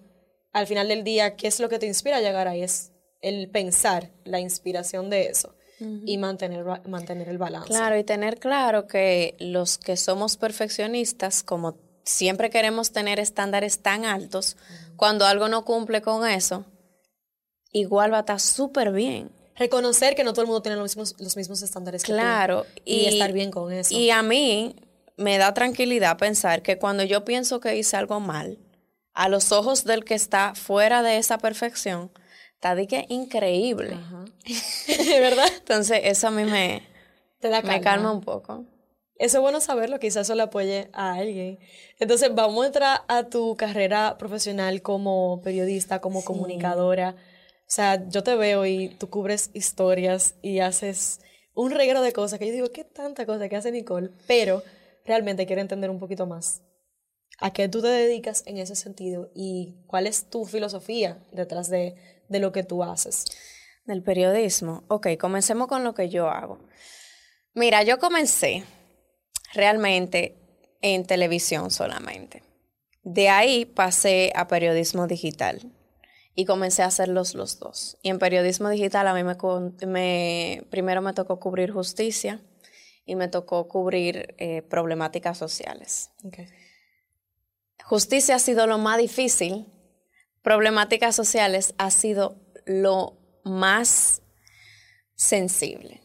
[0.53, 2.63] al final del día, ¿qué es lo que te inspira a llegar ahí?
[2.63, 2.92] Es
[3.23, 5.55] el pensar, la inspiración de eso
[6.05, 7.67] y mantener, mantener el balance.
[7.69, 14.05] Claro, y tener claro que los que somos perfeccionistas, como siempre queremos tener estándares tan
[14.05, 14.57] altos,
[14.95, 16.67] cuando algo no cumple con eso,
[17.73, 19.33] igual va a estar súper bien.
[19.55, 22.65] reconocer que no todo el mundo tiene los mismos, los mismos estándares que Claro.
[22.65, 22.81] tú.
[22.85, 23.95] Y, estar bien con eso.
[23.95, 24.77] Y a mí
[25.17, 28.59] me da tranquilidad pensar que cuando yo pienso que hice algo mal,
[29.15, 32.11] a los ojos del que está fuera de esa perfección,
[32.63, 33.93] está de que increíble.
[33.93, 34.25] Ajá.
[35.21, 35.49] ¿Verdad?
[35.59, 36.83] Entonces, eso a mí me,
[37.41, 37.83] Te da me calma.
[37.83, 38.65] calma un poco.
[39.17, 41.59] Eso es bueno saberlo, quizás eso le apoye a alguien.
[41.99, 47.17] Entonces, vamos a entrar a tu carrera profesional como periodista, como comunicadora.
[47.63, 51.21] O sea, yo te veo y tú cubres historias y haces
[51.55, 54.63] un reguero de cosas que yo digo, qué tanta cosa que hace Nicole, pero
[55.05, 56.63] realmente quiero entender un poquito más
[57.43, 61.97] a qué tú te dedicas en ese sentido y cuál es tu filosofía detrás de,
[62.33, 63.27] de lo que tú haces.
[63.85, 64.85] Del periodismo.
[64.89, 66.59] Ok, comencemos con lo que yo hago.
[67.55, 68.65] Mira, yo comencé
[69.55, 70.37] realmente
[70.81, 72.43] en televisión solamente.
[73.03, 75.61] De ahí pasé a periodismo digital
[76.35, 77.99] y comencé a hacerlos los dos.
[78.03, 79.37] Y en periodismo digital a mí me,
[79.87, 82.41] me- primero me tocó cubrir justicia
[83.05, 86.11] y me tocó cubrir eh, problemáticas sociales.
[86.25, 86.47] Okay.
[87.85, 89.67] Justicia ha sido lo más difícil,
[90.43, 94.23] problemáticas sociales ha sido lo más
[95.15, 96.01] sensible,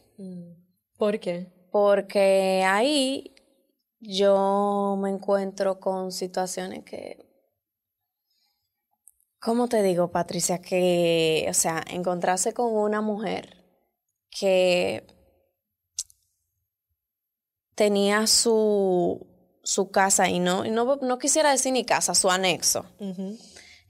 [0.96, 1.46] ¿Por qué?
[1.70, 3.34] porque ahí
[4.00, 7.18] yo me encuentro con situaciones que,
[9.40, 10.60] ¿cómo te digo, Patricia?
[10.60, 13.64] Que, o sea, encontrarse con una mujer
[14.30, 15.04] que
[17.74, 19.26] tenía su,
[19.62, 23.38] su casa, y no, y no, no quisiera decir ni casa, su anexo, Ujú.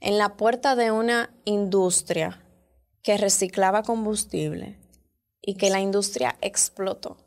[0.01, 2.43] En la puerta de una industria
[3.03, 4.79] que reciclaba combustible
[5.41, 7.17] y que la industria explotó.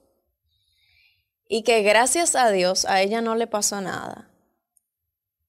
[1.48, 4.30] Y que gracias a Dios a ella no le pasó nada.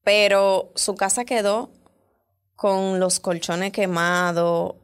[0.03, 1.69] Pero su casa quedó
[2.55, 4.75] con los colchones quemados,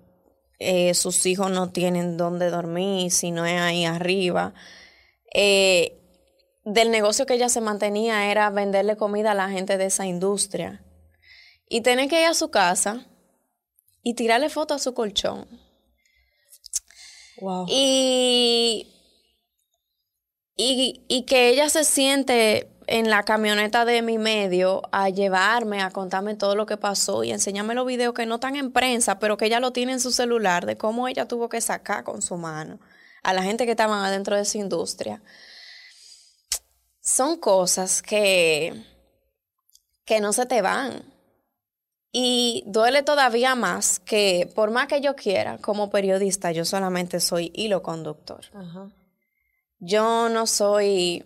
[0.60, 4.54] eh, sus hijos no tienen dónde dormir, si no es ahí arriba.
[5.34, 5.98] Eh,
[6.66, 10.84] del negocio que ella se mantenía era venderle comida a la gente de esa industria.
[11.70, 13.06] Y tener que ir a su casa
[14.04, 15.48] y tirarle foto a su colchón.
[17.40, 17.66] Wow.
[17.70, 18.92] Y,
[20.58, 25.92] y, y que ella se siente en la camioneta de mi medio a llevarme, a
[25.92, 29.38] contarme todo lo que pasó y enseñarme los videos que no están en prensa, pero
[29.38, 32.36] que ella lo tiene en su celular, de cómo ella tuvo que sacar con su
[32.36, 32.80] mano
[33.22, 35.22] a la gente que estaban adentro de esa industria.
[37.00, 38.74] Son cosas que,
[40.06, 41.04] que no se te van.
[42.12, 47.52] Y duele todavía más que por más que yo quiera, como periodista, yo solamente soy
[47.54, 48.42] hilo conductor.
[48.54, 48.90] Ajá.
[49.80, 51.26] Yo no soy...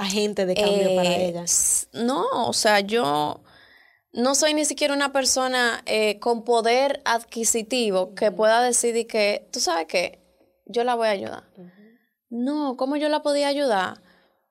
[0.00, 1.42] Agente de cambio para eh, ella.
[1.42, 3.40] s- No, o sea, yo
[4.12, 9.58] no soy ni siquiera una persona eh, con poder adquisitivo que pueda decidir que, tú
[9.58, 10.22] sabes qué,
[10.66, 11.42] yo la voy a ayudar.
[12.30, 14.00] No, ¿cómo yo la podía ayudar?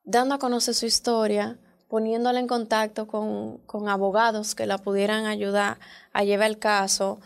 [0.04, 5.80] Dando a conocer su historia, poniéndola en contacto con, con abogados que la pudieran ayudar
[6.13, 7.19] a llevar el caso.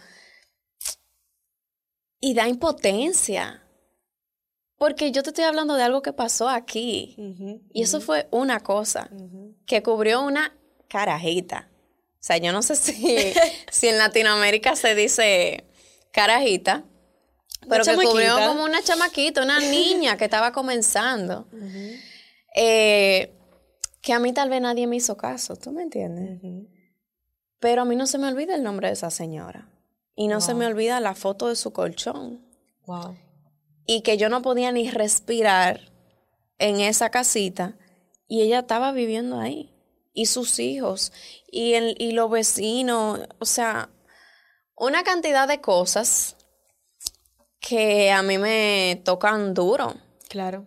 [2.19, 3.63] Y da impotencia.
[4.77, 7.15] Porque yo te estoy hablando de algo que pasó aquí.
[7.71, 9.09] Y eso fue una cosa
[9.65, 10.55] que cubrió una
[10.87, 11.69] carajita.
[12.13, 12.93] O sea, yo no sé si,
[13.71, 15.65] si en Latinoamérica se dice
[16.11, 16.83] carajita,
[17.69, 21.47] pero que cubrió como una chamaquita, una niña que estaba comenzando.
[22.55, 23.31] Eh,
[24.01, 26.41] que a mí tal vez nadie me hizo caso, ¿tú me entiendes?
[27.59, 29.69] Pero a mí no se me olvida el nombre de esa señora.
[30.15, 32.45] Y no se me olvida la foto de su colchón.
[32.85, 33.17] Wow.
[33.85, 35.79] Y que yo no podía ni respirar
[36.57, 37.77] en esa casita.
[38.27, 39.73] Y ella estaba viviendo ahí.
[40.13, 41.13] Y sus hijos.
[41.49, 43.21] Y, el, y los vecinos.
[43.39, 43.89] O sea,
[44.75, 46.35] una cantidad de cosas
[47.59, 49.95] que a mí me tocan duro.
[50.29, 50.65] Claro.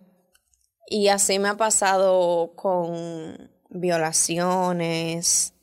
[0.86, 5.54] Y así me ha pasado con violaciones.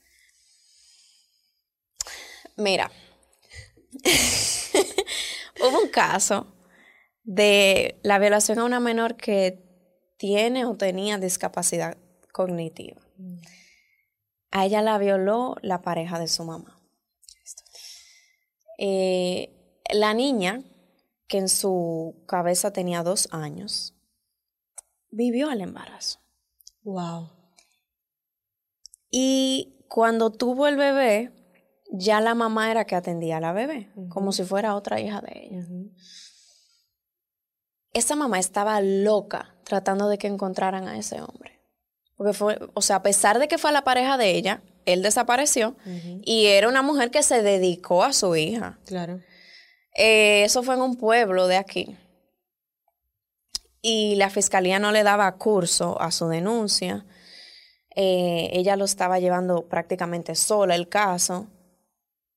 [2.57, 2.91] Mira,
[5.61, 6.47] hubo un caso
[7.23, 9.63] de la violación a una menor que
[10.17, 11.97] tiene o tenía discapacidad
[12.31, 13.01] cognitiva.
[14.51, 16.77] A ella la violó la pareja de su mamá.
[18.77, 19.51] Eh,
[19.93, 20.63] la niña,
[21.27, 23.95] que en su cabeza tenía dos años,
[25.11, 26.19] vivió el embarazo.
[26.83, 27.29] Wow.
[29.09, 31.31] Y cuando tuvo el bebé,
[31.91, 35.31] ya la mamá era que atendía a la bebé, como si fuera otra hija de
[35.43, 35.65] ella.
[37.93, 41.59] Esa mamá estaba loca tratando de que encontraran a ese hombre.
[42.15, 45.75] Porque fue, o sea, a pesar de que fue la pareja de ella, él desapareció
[46.23, 48.79] y era una mujer que se dedicó a su hija.
[48.85, 49.19] Claro.
[49.95, 51.97] Eh, eso fue en un pueblo de aquí.
[53.81, 57.05] Y la fiscalía no le daba curso a su denuncia.
[57.95, 61.47] Eh, ella lo estaba llevando prácticamente sola el caso.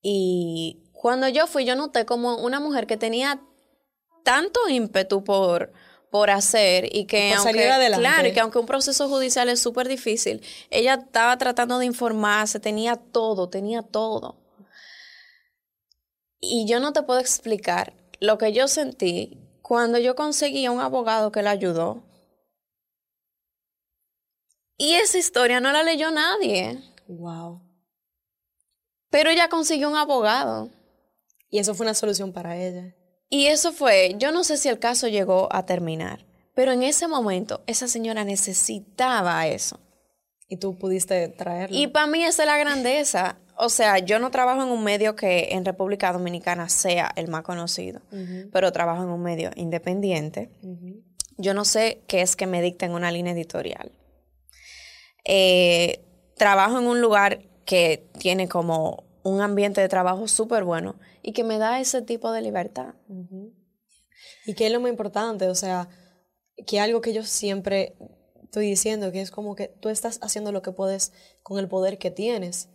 [0.01, 3.41] Y cuando yo fui, yo noté como una mujer que tenía
[4.23, 5.73] tanto ímpetu por,
[6.11, 10.43] por hacer y que aunque, claro, y que aunque un proceso judicial es súper difícil,
[10.71, 14.41] ella estaba tratando de informarse, tenía todo, tenía todo.
[16.41, 20.81] Y yo no te puedo explicar lo que yo sentí cuando yo conseguí a un
[20.81, 22.03] abogado que la ayudó.
[24.77, 26.79] Y esa historia no la leyó nadie.
[27.09, 27.63] Wow.
[29.09, 30.69] Pero ella consiguió un abogado.
[31.49, 32.95] Y eso fue una solución para ella.
[33.31, 37.09] Y eso fue, yo no sé si el caso llegó a terminar, pero en ese
[37.09, 39.81] momento esa señora necesitaba eso.
[40.47, 41.75] Y tú pudiste traerlo.
[41.75, 43.39] Y para mí esa es la grandeza.
[43.57, 47.43] O sea, yo no trabajo en un medio que en República Dominicana sea el más
[47.43, 48.01] conocido,
[48.53, 50.51] pero trabajo en un medio independiente.
[51.37, 53.93] Yo no sé qué es que me dicten una línea editorial.
[55.25, 56.05] Eh,
[56.37, 61.45] trabajo en un lugar que tiene como un ambiente de trabajo súper bueno y que
[61.45, 62.95] me da ese tipo de libertad.
[64.47, 65.89] Y que es lo más importante, o sea,
[66.67, 67.97] que algo que yo siempre
[68.43, 71.13] estoy diciendo, que es como que tú estás haciendo lo que puedes
[71.43, 72.69] con el poder que tienes.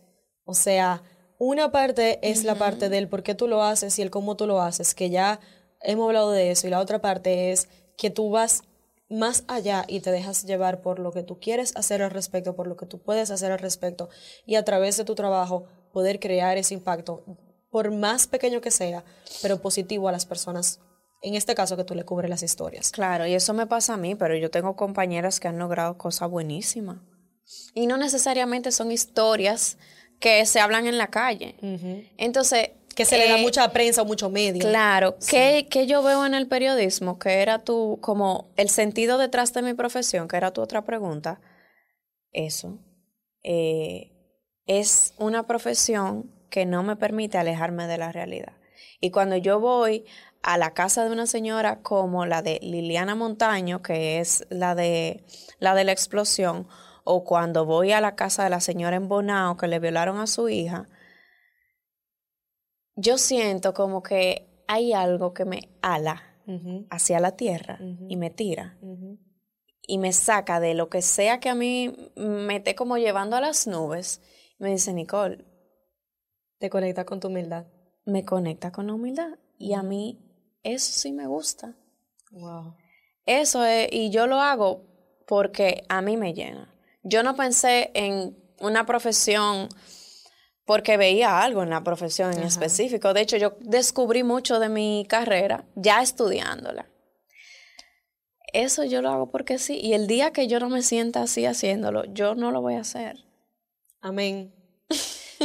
[0.44, 1.02] O sea,
[1.38, 4.46] una parte es la parte del por qué tú lo haces y el cómo tú
[4.46, 5.40] lo haces, que ya
[5.80, 8.62] hemos hablado de eso, y la otra parte es que tú vas
[9.08, 12.66] más allá y te dejas llevar por lo que tú quieres hacer al respecto, por
[12.66, 14.08] lo que tú puedes hacer al respecto,
[14.46, 17.24] y a través de tu trabajo poder crear ese impacto
[17.70, 19.04] por más pequeño que sea,
[19.42, 20.80] pero positivo a las personas.
[21.22, 22.90] En este caso que tú le cubres las historias.
[22.90, 26.30] Claro, y eso me pasa a mí, pero yo tengo compañeras que han logrado cosas
[26.30, 26.98] buenísimas.
[27.74, 29.76] Y no necesariamente son historias
[30.20, 31.56] que se hablan en la calle.
[32.16, 32.70] Entonces...
[32.94, 34.60] Que se le da eh, mucha prensa o mucho medio.
[34.60, 35.16] Claro.
[35.26, 37.18] ¿Qué, yo veo en el periodismo?
[37.18, 41.40] Que era tu, como el sentido detrás de mi profesión, que era tu otra pregunta.
[42.32, 42.78] Eso.
[43.42, 44.12] Eh,
[44.66, 48.52] es una profesión que no me permite alejarme de la realidad.
[49.00, 50.04] Y cuando yo voy
[50.42, 55.24] a la casa de una señora como la de Liliana Montaño, que es la de
[55.58, 56.66] la de la explosión,
[57.10, 60.26] o cuando voy a la casa de la señora en Bonao que le violaron a
[60.26, 60.88] su hija,
[62.94, 66.22] yo siento como que hay algo que me ala
[66.90, 68.78] hacia la tierra y me tira
[69.82, 73.40] y me saca de lo que sea que a mí me esté como llevando a
[73.40, 74.22] las nubes.
[74.58, 75.44] Me dice, Nicole,
[76.58, 77.66] te conecta con tu humildad.
[78.04, 79.38] Me conecta con la humildad.
[79.58, 80.20] Y a mí
[80.62, 81.74] eso sí me gusta.
[82.30, 82.76] Wow.
[83.26, 84.84] Eso es, y yo lo hago
[85.26, 86.69] porque a mí me llena.
[87.02, 89.68] Yo no pensé en una profesión
[90.64, 93.12] porque veía algo en la profesión en específico.
[93.12, 96.86] De hecho, yo descubrí mucho de mi carrera ya estudiándola.
[98.52, 99.78] Eso yo lo hago porque sí.
[99.80, 102.80] Y el día que yo no me sienta así haciéndolo, yo no lo voy a
[102.80, 103.24] hacer.
[104.00, 104.52] Amén.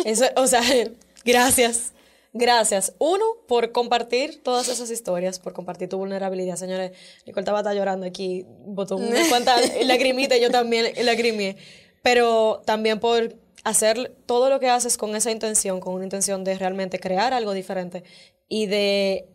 [0.04, 0.62] Eso, o sea,
[1.26, 1.92] Gracias.
[2.38, 2.94] Gracias.
[3.00, 6.58] Uno, por compartir todas esas historias, por compartir tu vulnerabilidad.
[6.58, 6.92] Señores,
[7.26, 11.56] Nicole estaba llorando aquí, botó una cuanta lagrimita, yo también lagrimé.
[12.04, 16.58] Pero también por hacer todo lo que haces con esa intención, con una intención de
[16.58, 18.04] realmente crear algo diferente
[18.50, 19.30] y de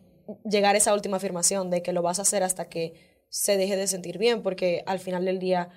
[0.47, 2.93] llegar a esa última afirmación de que lo vas a hacer hasta que
[3.29, 5.69] se deje de sentir bien, porque al final del día,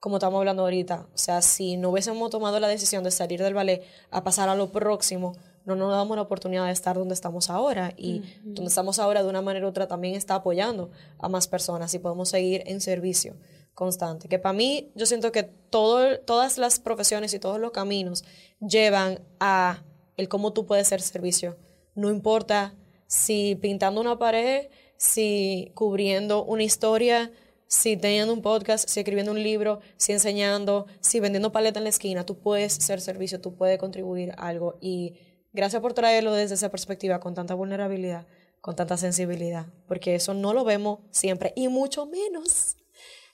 [0.00, 3.54] como estamos hablando ahorita, o sea, si no hubiésemos tomado la decisión de salir del
[3.54, 7.50] ballet a pasar a lo próximo, no nos damos la oportunidad de estar donde estamos
[7.50, 11.46] ahora y donde estamos ahora de una manera u otra también está apoyando a más
[11.46, 13.36] personas y podemos seguir en servicio
[13.74, 14.28] constante.
[14.28, 18.24] Que para mí yo siento que todo, todas las profesiones y todos los caminos
[18.60, 19.82] llevan a
[20.16, 21.56] el cómo tú puedes ser servicio.
[21.94, 22.74] No importa
[23.06, 27.30] si pintando una pared, si cubriendo una historia,
[27.66, 31.90] si teniendo un podcast, si escribiendo un libro, si enseñando, si vendiendo paleta en la
[31.90, 35.14] esquina, tú puedes ser servicio, tú puedes contribuir algo y
[35.52, 38.26] Gracias por traerlo desde esa perspectiva, con tanta vulnerabilidad,
[38.60, 42.76] con tanta sensibilidad, porque eso no lo vemos siempre, y mucho menos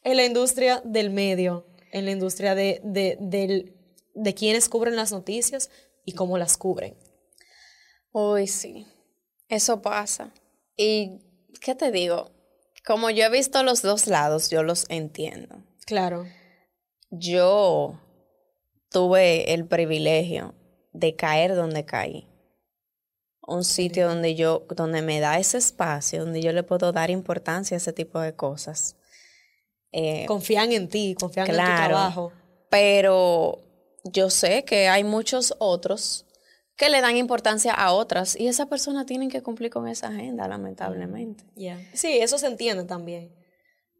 [0.02, 3.72] en la industria del medio, en la industria de, de,
[4.14, 5.70] de quienes cubren las noticias
[6.04, 6.96] y cómo las cubren.
[8.10, 8.86] Uy, sí,
[9.48, 10.32] eso pasa.
[10.76, 11.20] Y,
[11.60, 12.30] ¿qué te digo?
[12.84, 15.62] Como yo he visto los dos lados, yo los entiendo.
[15.86, 16.26] Claro.
[17.10, 18.00] Yo
[18.90, 20.54] tuve el privilegio
[20.98, 22.26] de caer donde caí.
[23.46, 27.76] Un sitio donde yo, donde me da ese espacio, donde yo le puedo dar importancia
[27.76, 28.96] a ese tipo de cosas.
[29.92, 32.32] Eh, confían en ti, confían en tu trabajo.
[32.68, 33.58] Pero
[34.04, 36.26] yo sé que hay muchos otros
[36.76, 40.46] que le dan importancia a otras y esas personas tienen que cumplir con esa agenda,
[40.46, 41.44] lamentablemente.
[41.92, 43.34] Sí, eso se entiende también.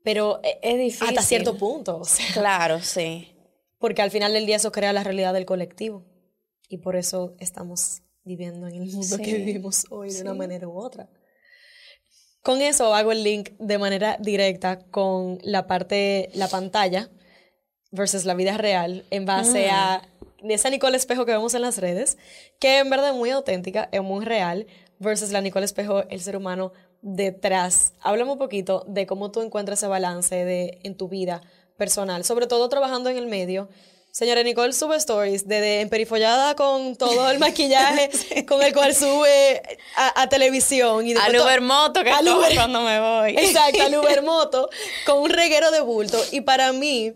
[0.05, 1.09] Pero e, es difícil.
[1.09, 2.03] Hasta cierto punto.
[2.35, 3.35] claro, sí.
[3.79, 6.05] Porque al final del día eso crea la realidad del colectivo.
[6.69, 10.79] Y por eso estamos viviendo en el mundo que vivimos hoy de una manera u
[10.79, 11.09] otra.
[12.43, 17.11] Con eso hago el link de manera directa con la parte, la pantalla
[17.91, 20.07] versus la vida real en base a
[20.43, 20.51] mm.
[20.51, 22.19] esa Nicole Espejo que vemos en las redes,
[22.61, 24.67] que en verdad es muy auténtica, es muy real,
[24.99, 27.95] versus la Nicole Espejo, el ser humano detrás.
[28.01, 31.43] Háblame un poquito de cómo tú encuentras ese balance de, en tu vida
[31.77, 33.69] personal, sobre todo trabajando en el medio.
[34.11, 38.11] Señora Nicole sube stories de, emperifollada con todo el maquillaje
[38.47, 39.63] con el cual sube
[39.97, 41.07] a, televisión.
[41.07, 43.37] Y al Ubermoto que al cuando me voy.
[43.37, 44.69] Exacto, al Ubermoto
[45.07, 46.19] con un reguero de bulto.
[46.33, 47.15] Y para mí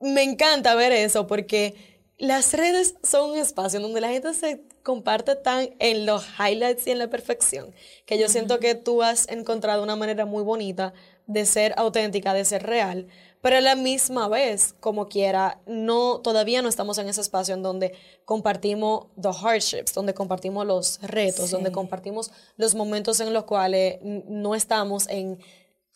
[0.00, 1.74] me encanta ver eso porque
[2.18, 6.90] las redes son un espacio donde la gente se comparte tan en los highlights y
[6.90, 7.74] en la perfección
[8.06, 10.92] que yo siento que tú has encontrado una manera muy bonita
[11.26, 13.08] de ser auténtica, de ser real,
[13.44, 17.62] pero a la misma vez, como quiera, no, todavía no estamos en ese espacio en
[17.62, 17.94] donde
[18.24, 24.54] compartimos the hardships, donde compartimos los retos, donde compartimos los momentos en los cuales no
[24.54, 25.38] estamos en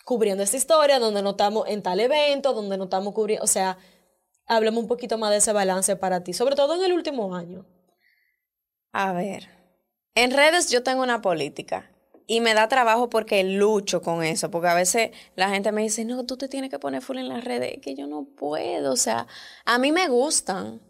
[0.04, 3.78] cubriendo esta historia, donde no estamos en tal evento, donde no estamos cubriendo, o sea,
[4.46, 7.66] hablemos un poquito más de ese balance para ti, sobre todo en el último año.
[8.92, 9.48] A ver,
[10.14, 11.90] en redes yo tengo una política
[12.30, 16.04] y me da trabajo porque lucho con eso, porque a veces la gente me dice,
[16.04, 18.96] no, tú te tienes que poner full en las redes, que yo no puedo, o
[18.96, 19.26] sea,
[19.64, 20.80] a mí me gustan,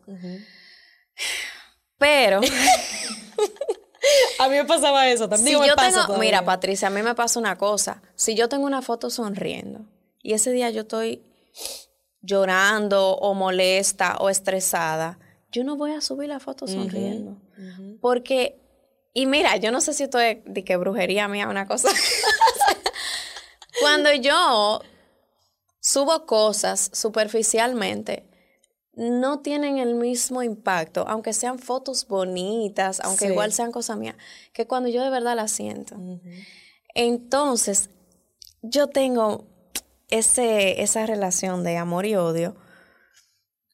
[1.97, 2.41] pero...
[4.41, 5.63] a mí me pasaba eso también.
[5.65, 9.09] yo tengo, mira, Patricia, a mí me pasa una cosa, si yo tengo una foto
[9.09, 9.87] sonriendo
[10.21, 11.23] y ese día yo estoy
[12.21, 15.21] llorando o molesta o estresada,
[15.53, 17.41] yo no voy a subir la foto sonriendo,
[18.01, 18.61] porque
[19.19, 21.89] y mira, yo no sé si esto es de que brujería mía una cosa.
[23.81, 24.81] Cuando yo
[25.81, 28.31] subo cosas superficialmente,
[28.95, 34.15] no tienen el mismo impacto, aunque sean fotos bonitas, aunque igual sean cosas mías,
[34.53, 35.97] que cuando yo de verdad las siento.
[36.95, 37.91] Entonces,
[38.63, 39.49] yo tengo
[40.11, 42.55] ese, esa relación de amor y odio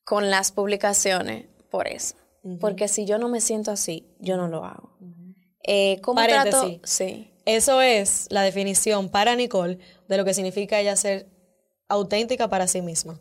[0.05, 2.14] con las publicaciones por eso.
[2.61, 4.97] Porque si yo no me siento así, yo no lo hago.
[5.64, 6.78] Eh, ¿Cómo trato?
[6.84, 7.30] Sí.
[7.46, 11.26] Eso es la definición para Nicole de lo que significa ella ser
[11.88, 13.20] auténtica para sí misma.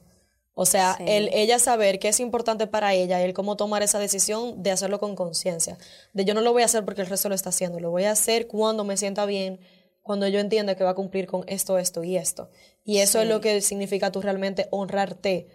[0.55, 3.97] O sea, el, ella saber qué es importante para ella y el cómo tomar esa
[3.97, 5.77] decisión de hacerlo con conciencia.
[6.13, 8.03] De yo no lo voy a hacer porque el resto lo está haciendo, lo voy
[8.03, 9.59] a hacer cuando me sienta bien,
[10.03, 12.49] cuando yo entienda que va a cumplir con esto, esto y esto.
[12.83, 15.47] Y eso es lo que significa tú realmente honrarte,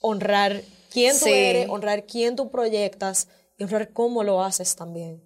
[0.00, 5.22] honrar quién tú eres, honrar quién tú proyectas y honrar cómo lo haces también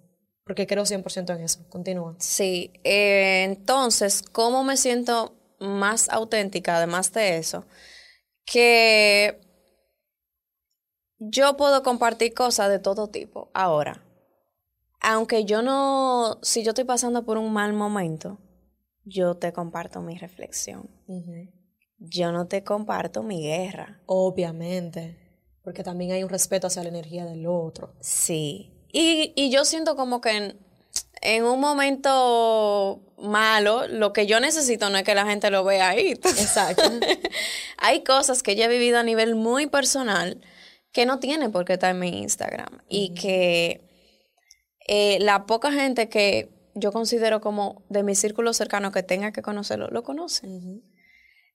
[0.49, 1.59] porque creo 100% en eso.
[1.69, 2.15] Continúa.
[2.17, 7.67] Sí, eh, entonces, ¿cómo me siento más auténtica además de eso?
[8.45, 9.39] Que
[11.19, 14.03] yo puedo compartir cosas de todo tipo ahora.
[15.01, 18.39] Aunque yo no, si yo estoy pasando por un mal momento,
[19.05, 20.89] yo te comparto mi reflexión.
[21.99, 24.01] Yo no te comparto mi guerra.
[24.07, 25.15] Obviamente,
[25.63, 27.93] porque también hay un respeto hacia la energía del otro.
[27.99, 30.55] Sí, y, y yo siento como que
[31.21, 35.89] en, un momento malo, lo que yo necesito no es que la gente lo vea
[35.89, 36.11] ahí.
[36.23, 36.83] Exacto.
[37.77, 40.41] Hay cosas que yo he vivido a nivel muy personal
[40.91, 42.81] que no tienen por qué estar en mi Instagram.
[42.87, 43.81] Y que
[44.87, 49.41] eh, la poca gente que yo considero como de mi círculo cercano que tenga que
[49.41, 50.47] conocerlo, lo conoce.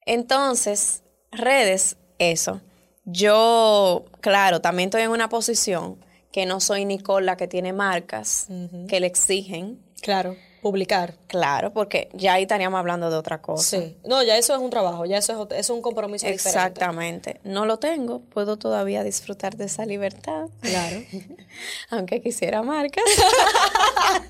[0.07, 2.61] Entonces, redes, eso.
[3.05, 6.04] Yo, claro, también estoy en una posición
[6.35, 8.49] que no soy Nicole la que tiene marcas
[8.89, 9.80] que le exigen.
[10.03, 11.14] Claro, publicar.
[11.28, 13.62] Claro, porque ya ahí estaríamos hablando de otra cosa.
[13.62, 17.41] Sí, no, ya eso es un trabajo, ya eso es, es un compromiso Exactamente.
[17.45, 20.49] No lo tengo, puedo todavía disfrutar de esa libertad.
[20.61, 21.05] Claro.
[21.91, 23.05] Aunque quisiera marcas.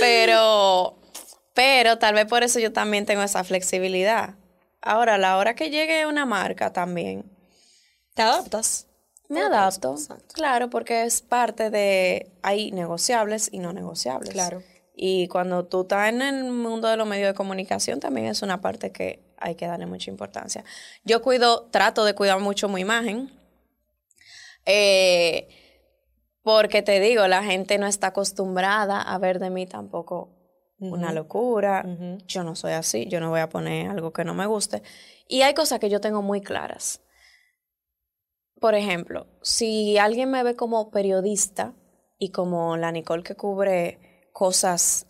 [0.00, 0.98] pero,
[1.52, 4.34] pero tal vez por eso yo también tengo esa flexibilidad.
[4.82, 7.30] Ahora, a la hora que llegue una marca también.
[8.14, 8.88] ¿Te adaptas?
[9.28, 9.96] Me adapto,
[10.32, 14.30] claro, porque es parte de, hay negociables y no negociables.
[14.30, 14.62] Claro.
[14.94, 18.60] Y cuando tú estás en el mundo de los medios de comunicación, también es una
[18.60, 20.64] parte que hay que darle mucha importancia.
[21.04, 23.30] Yo cuido, trato de cuidar mucho mi imagen,
[24.66, 25.48] eh,
[26.42, 30.30] porque te digo, la gente no está acostumbrada a ver de mí tampoco
[30.78, 31.84] una locura.
[32.26, 34.82] Yo no soy así, yo no voy a poner algo que no me guste.
[35.26, 37.00] Y hay cosas que yo tengo muy claras
[38.60, 41.74] por ejemplo, si alguien me ve como periodista,
[42.18, 45.06] y como la Nicole que cubre cosas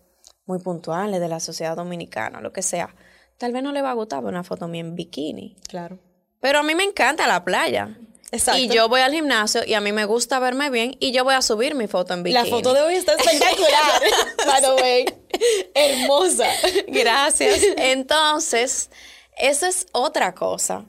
[0.47, 2.95] muy puntuales de la sociedad dominicana, lo que sea,
[3.39, 5.57] tal vez no le va a gustar ver una foto mía en bikini.
[5.69, 5.99] Claro.
[6.41, 7.97] Pero a mí me encanta la playa.
[8.31, 8.61] Exacto.
[8.61, 11.35] Y yo voy al gimnasio y a mí me gusta verme bien y yo voy
[11.35, 12.43] a subir mi foto en bikini.
[12.43, 14.03] La foto de hoy está espectacular.
[14.45, 15.05] By the way.
[15.75, 16.49] Hermosa.
[16.89, 17.61] Gracias.
[17.77, 18.91] Entonces,
[19.39, 20.85] eso es otra cosa.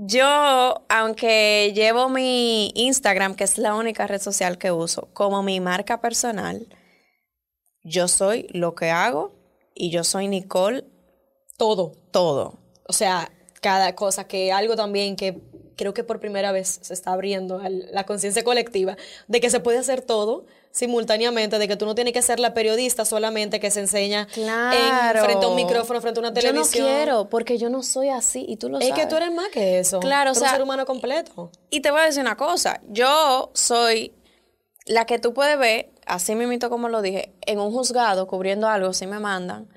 [0.00, 5.58] Yo, aunque llevo mi Instagram, que es la única red social que uso, como mi
[5.58, 6.68] marca personal,
[7.82, 9.34] yo soy lo que hago
[9.74, 10.84] y yo soy Nicole
[11.56, 11.90] Todo.
[12.12, 12.60] todo.
[12.86, 13.28] O sea,
[13.60, 15.42] cada cosa, que algo también que
[15.78, 18.98] creo que por primera vez se está abriendo a la conciencia colectiva,
[19.28, 22.52] de que se puede hacer todo simultáneamente, de que tú no tienes que ser la
[22.52, 25.18] periodista solamente que se enseña Claro.
[25.20, 26.86] en, frente a un micrófono, frente a una televisión.
[26.86, 29.02] Yo no quiero, porque yo no soy así y tú lo Es sabes.
[29.04, 29.98] que tú eres más que eso.
[30.00, 31.50] Claro, Tú eres sea- un ser humano completo.
[31.70, 34.12] Y te voy a decir una cosa, yo soy
[34.84, 38.92] la que tú puedes ver, así mismito como lo dije, en un juzgado cubriendo algo
[38.92, 39.68] si me mandan,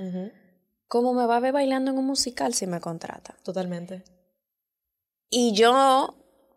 [0.87, 3.35] como me va a ver bailando en un musical si me contratan.
[3.43, 4.03] Totalmente.
[5.32, 6.13] Y yo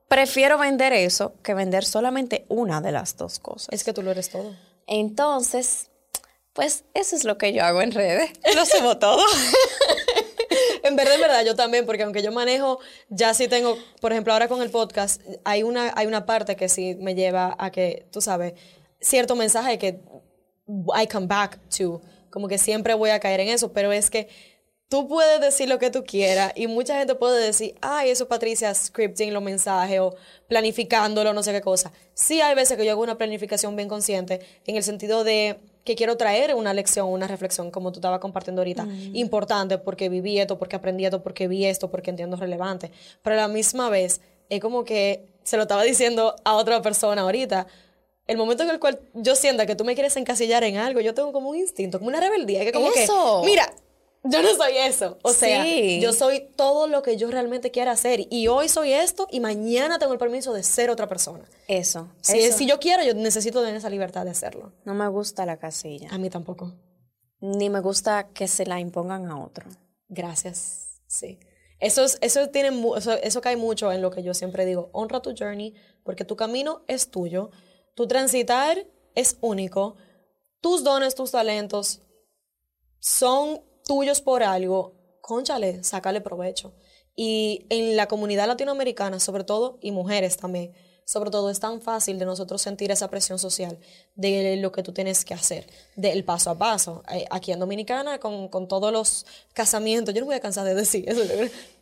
[0.08, 3.68] prefiero vender eso que vender solamente una de las dos cosas.
[3.70, 4.54] Es que tú lo eres todo.
[4.86, 5.90] Entonces,
[6.52, 8.32] pues eso es lo que yo hago en redes.
[8.54, 9.24] Lo subo todo.
[10.82, 14.34] En verdad, en verdad, yo también, porque aunque yo manejo, ya sí tengo, por ejemplo,
[14.34, 18.06] ahora con el podcast, hay una, hay una parte que sí me lleva a que,
[18.10, 18.52] tú sabes,
[19.00, 20.00] cierto mensaje que
[20.68, 24.28] I come back to, como que siempre voy a caer en eso, pero es que
[24.94, 28.72] tú puedes decir lo que tú quieras y mucha gente puede decir, ay, eso Patricia
[28.72, 30.14] scripting los mensajes o
[30.46, 31.90] planificándolo, no sé qué cosa.
[32.12, 34.38] Sí hay veces que yo hago una planificación bien consciente
[34.68, 38.60] en el sentido de que quiero traer una lección, una reflexión, como tú estabas compartiendo
[38.60, 42.92] ahorita, importante porque viví esto, porque aprendí esto, porque vi esto, porque entiendo relevante.
[43.20, 47.22] Pero a la misma vez, es como que se lo estaba diciendo a otra persona
[47.22, 47.66] ahorita,
[48.28, 51.14] el momento en el cual yo sienta que tú me quieres encasillar en algo, yo
[51.14, 53.40] tengo como un instinto, como una rebeldía, que como Eso.
[53.42, 53.74] que, mira,
[54.24, 55.18] yo no soy eso.
[55.22, 56.00] O sea, Sí.
[56.00, 58.26] yo soy todo lo que yo realmente quiera hacer.
[58.30, 61.44] Y hoy soy esto y mañana tengo el permiso de ser otra persona.
[61.68, 62.08] Eso.
[62.22, 62.58] Si, eso.
[62.58, 64.72] si yo quiero, yo necesito tener esa libertad de hacerlo.
[64.84, 66.08] No me gusta la casilla.
[66.10, 66.72] A mí tampoco.
[67.40, 69.68] Ni me gusta que se la impongan a otro.
[70.08, 71.00] Gracias.
[71.06, 71.38] Sí.
[71.80, 74.88] Eso, es- eso, tiene, eso, eso cae mucho en lo que yo siempre digo.
[74.92, 77.50] Honra tu journey porque tu camino es tuyo.
[77.94, 79.96] Tu transitar es único.
[80.60, 82.00] Tus dones, tus talentos
[83.00, 84.92] son tuyos por algo.
[85.20, 86.74] Conchale, sácale provecho.
[87.16, 90.72] Y en la comunidad latinoamericana, sobre todo, y mujeres también,
[91.04, 93.78] sobre todo es tan fácil de nosotros sentir esa presión social
[94.14, 95.66] de lo que tú tienes que hacer,
[95.96, 97.02] del paso a paso.
[97.12, 100.74] Eh, Aquí en Dominicana, con, con todos los casamientos, yo no voy a cansar de
[100.74, 101.20] decir eso,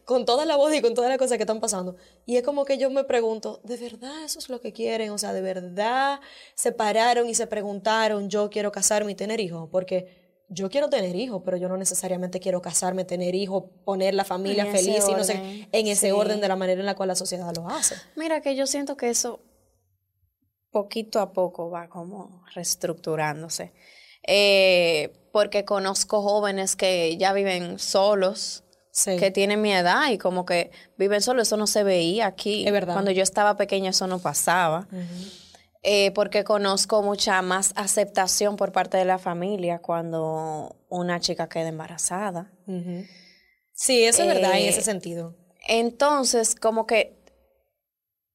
[0.04, 1.96] con toda la voz y con todas las cosas que están pasando.
[2.26, 5.10] Y es como que yo me pregunto, ¿de verdad eso es lo que quieren?
[5.10, 6.20] O sea, ¿de verdad
[6.54, 9.68] se pararon y se preguntaron, yo quiero casarme y tener hijos?
[9.70, 10.21] Porque
[10.52, 14.64] yo quiero tener hijos, pero yo no necesariamente quiero casarme, tener hijos, poner la familia
[14.66, 16.12] En feliz y no sé, en ese sí.
[16.12, 17.94] orden de la manera en la cual la sociedad lo hace.
[18.16, 19.40] Mira que yo siento que eso
[20.70, 23.72] poquito a poco va como reestructurándose.
[24.26, 29.16] Eh, porque conozco jóvenes que ya viven solos, Sí.
[29.16, 31.48] que tienen mi edad y como que viven solos.
[31.48, 32.66] Eso no se veía aquí.
[32.66, 32.92] Es verdad.
[32.92, 34.86] Cuando yo estaba pequeña eso no pasaba.
[35.84, 41.68] Eh, porque conozco mucha más aceptación por parte de la familia cuando una chica queda
[41.68, 42.52] embarazada.
[43.74, 45.36] Sí, eso es verdad en Eh, ese sentido.
[45.66, 47.18] Entonces, como que,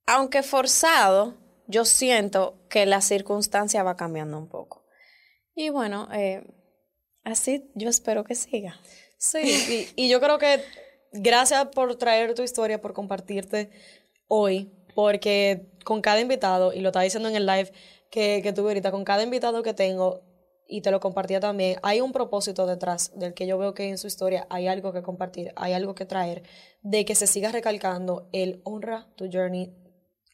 [0.05, 1.35] aunque forzado,
[1.67, 4.83] yo siento que la circunstancia va cambiando un poco.
[5.55, 6.43] Y bueno, eh,
[7.23, 8.79] así yo espero que siga.
[9.17, 10.61] Sí, y, y yo creo que
[11.13, 13.69] gracias por traer tu historia, por compartirte
[14.27, 17.71] hoy, porque con cada invitado, y lo estaba diciendo en el live
[18.09, 20.23] que, que tuve ahorita, con cada invitado que tengo,
[20.67, 23.99] y te lo compartía también, hay un propósito detrás del que yo veo que en
[23.99, 26.41] su historia hay algo que compartir, hay algo que traer,
[26.81, 29.71] de que se siga recalcando el honra tu journey.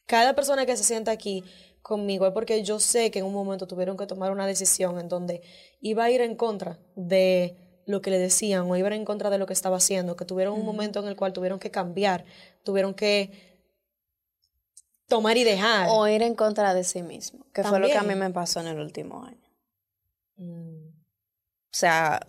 [0.06, 1.44] Cada persona que se sienta aquí
[1.82, 5.10] conmigo es porque yo sé que en un momento tuvieron que tomar una decisión en
[5.10, 5.42] donde
[5.82, 9.04] iba a ir en contra de lo que le decían o iba a ir en
[9.04, 11.70] contra de lo que estaba haciendo, que tuvieron un momento en el cual tuvieron que
[11.70, 12.24] cambiar,
[12.62, 13.53] tuvieron que
[15.08, 15.88] tomar y dejar.
[15.90, 18.60] O ir en contra de sí mismo, que fue lo que a mí me pasó
[18.60, 19.48] en el último año.
[20.36, 22.26] Mm, O sea,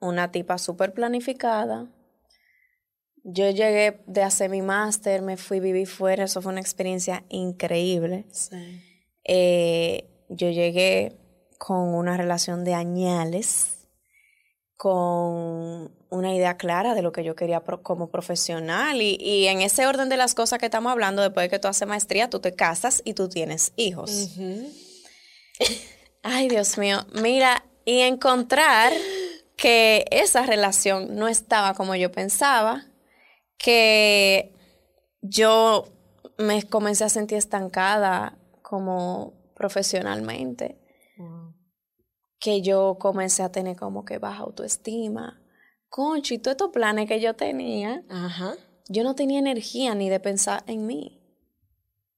[0.00, 1.86] una tipa súper planificada.
[3.24, 7.24] Yo llegué de hacer mi máster, me fui a vivir fuera, eso fue una experiencia
[7.28, 8.24] increíble.
[8.30, 8.82] sí.
[9.30, 11.18] Eh, yo llegué
[11.58, 13.77] con una relación de añales,
[14.78, 19.60] con una idea clara de lo que yo quería pro- como profesional y, y en
[19.60, 22.38] ese orden de las cosas que estamos hablando, después de que tú haces maestría, tú
[22.38, 24.30] te casas y tú tienes hijos.
[26.22, 27.04] Ay, Dios mío.
[27.20, 28.92] Mira, y encontrar
[29.56, 32.86] que esa relación no estaba como yo pensaba,
[33.56, 34.52] que
[35.22, 35.88] yo
[36.36, 40.77] me comencé a sentir estancada como profesionalmente,
[42.38, 45.42] que yo comencé a tener como que baja autoestima.
[45.88, 48.04] Conchi, y todos estos planes que yo tenía,
[48.88, 51.20] yo no tenía energía ni de pensar en mí.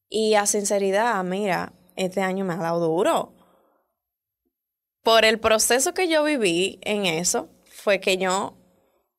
[0.08, 3.34] Y a sinceridad, mira, este año me ha dado duro.
[5.02, 8.56] Por el proceso que yo viví en eso, fue que yo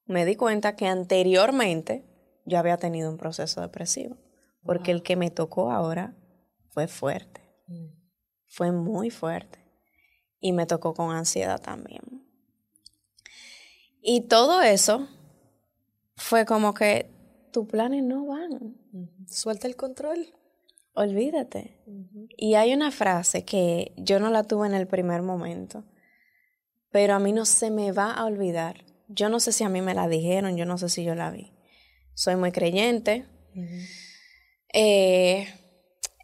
[0.05, 2.05] me di cuenta que anteriormente
[2.45, 4.17] yo había tenido un proceso depresivo.
[4.63, 6.15] Porque el que me tocó ahora
[6.69, 7.41] fue fuerte.
[7.67, 7.87] Mm.
[8.47, 9.60] Fue muy fuerte.
[10.41, 12.01] Y me tocó con ansiedad también.
[14.01, 15.07] Y todo eso
[16.15, 17.09] fue como que
[17.51, 18.75] tus planes no van.
[19.27, 20.33] Suelta el control.
[20.93, 21.79] Olvídate.
[22.35, 25.85] Y hay una frase que yo no la tuve en el primer momento,
[26.89, 28.83] pero a mí no se me va a olvidar.
[29.07, 31.31] Yo no sé si a mí me la dijeron, yo no sé si yo la
[31.31, 31.53] vi.
[32.13, 33.25] Soy muy creyente.
[34.73, 35.47] Eh,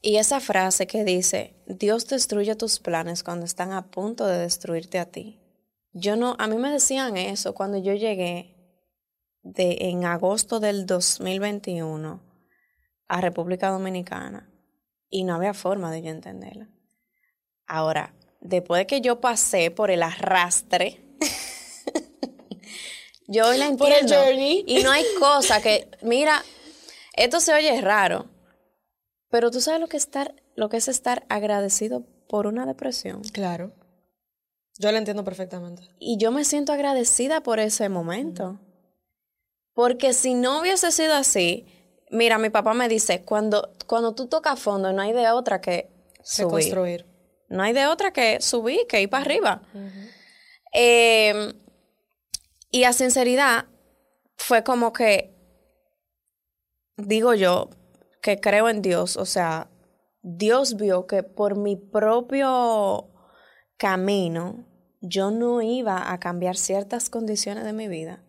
[0.07, 4.99] y esa frase que dice, Dios destruye tus planes cuando están a punto de destruirte
[4.99, 5.41] a ti.
[5.91, 8.55] Yo no, a mí me decían eso cuando yo llegué
[9.43, 12.23] de, en agosto del 2021
[13.09, 14.49] a República Dominicana
[15.09, 16.69] y no había forma de yo entenderla.
[17.65, 21.01] Ahora, después de que yo pasé por el arrastre,
[23.27, 24.15] yo hoy la entiendo.
[24.65, 26.45] Y no hay cosa que, mira,
[27.11, 28.36] esto se oye raro,
[29.29, 33.21] pero tú sabes lo que, estar, lo que es estar agradecido por una depresión.
[33.21, 33.73] Claro.
[34.79, 35.83] Yo la entiendo perfectamente.
[35.99, 38.59] Y yo me siento agradecida por ese momento.
[39.73, 41.65] Porque si no hubiese sido así,
[42.09, 45.89] Mira, mi papá me dice, cuando, cuando tú tocas fondo, no hay de otra que
[46.23, 46.47] subir.
[46.47, 47.05] Reconstruir.
[47.49, 49.61] No hay de otra que subir, que ir para arriba.
[50.71, 51.53] Em,
[52.71, 53.65] y a sinceridad,
[54.37, 55.33] fue como que,
[56.97, 57.69] digo yo,
[58.27, 59.69] que creo en Dios, o sea,
[60.21, 63.07] Dios vio que por mi propio
[63.77, 64.67] camino
[64.99, 68.21] yo no iba a cambiar ciertas condiciones de mi vida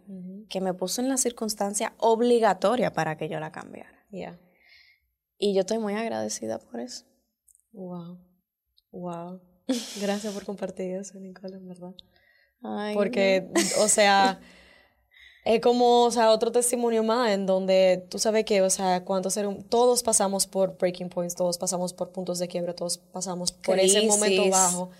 [0.48, 4.06] que me puso en la circunstancia obligatoria para que yo la cambiara.
[5.36, 7.04] Y yo estoy muy agradecida por eso.
[7.72, 8.20] Wow.
[8.92, 9.40] Wow.
[10.00, 11.94] Gracias por compartir eso, Nicole, en verdad.
[12.94, 14.38] Porque, o sea,
[15.48, 19.30] es como, o sea, otro testimonio más en donde tú sabes que, o sea, cuando
[19.70, 24.06] todos pasamos por breaking points, todos pasamos por puntos de quiebra, todos pasamos por ese
[24.06, 24.90] momento bajo,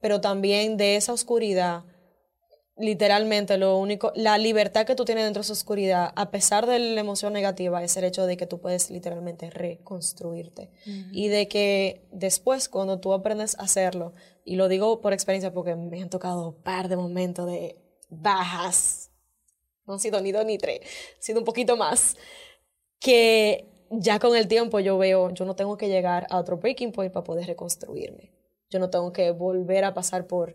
[0.00, 1.84] pero también de esa oscuridad
[2.78, 6.78] literalmente lo único, la libertad que tú tienes dentro de esa oscuridad, a pesar de
[6.78, 10.70] la emoción negativa, es el hecho de que tú puedes literalmente reconstruirte.
[11.12, 15.74] Y de que después, cuando tú aprendes a hacerlo, y lo digo por experiencia porque
[15.74, 17.76] me han tocado un par de momentos de
[18.10, 19.07] bajas,
[19.88, 20.80] no han sido ni dos ni tres,
[21.18, 22.16] han un poquito más,
[23.00, 26.92] que ya con el tiempo yo veo, yo no tengo que llegar a otro breaking
[26.92, 28.32] point para poder reconstruirme.
[28.70, 30.54] Yo no tengo que volver a pasar por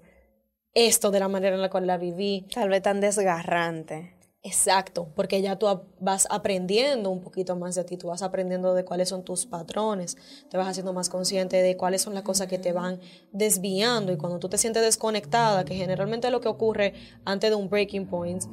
[0.73, 2.47] esto de la manera en la cual la viví.
[2.53, 4.15] Tal vez tan desgarrante.
[4.45, 5.67] Exacto, porque ya tú
[6.01, 10.17] vas aprendiendo un poquito más de ti, tú vas aprendiendo de cuáles son tus patrones,
[10.49, 12.99] te vas haciendo más consciente de cuáles son las cosas que te van
[13.31, 17.55] desviando y cuando tú te sientes desconectada, que generalmente es lo que ocurre antes de
[17.55, 18.43] un breaking point,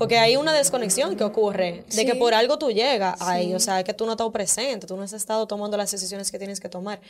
[0.00, 3.84] porque hay una desconexión que ocurre, de que por algo tú llegas ahí, o sea,
[3.84, 6.68] que tú no estás presente, tú no has estado tomando las decisiones que tienes que
[6.68, 7.00] tomar.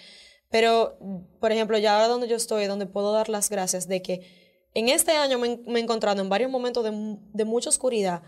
[0.51, 0.99] Pero,
[1.41, 4.46] por ejemplo, ya ahora donde yo estoy, donde puedo dar las gracias de que
[4.77, 8.21] en este año me, he encontrado en varios momentos de, mucha oscuridad,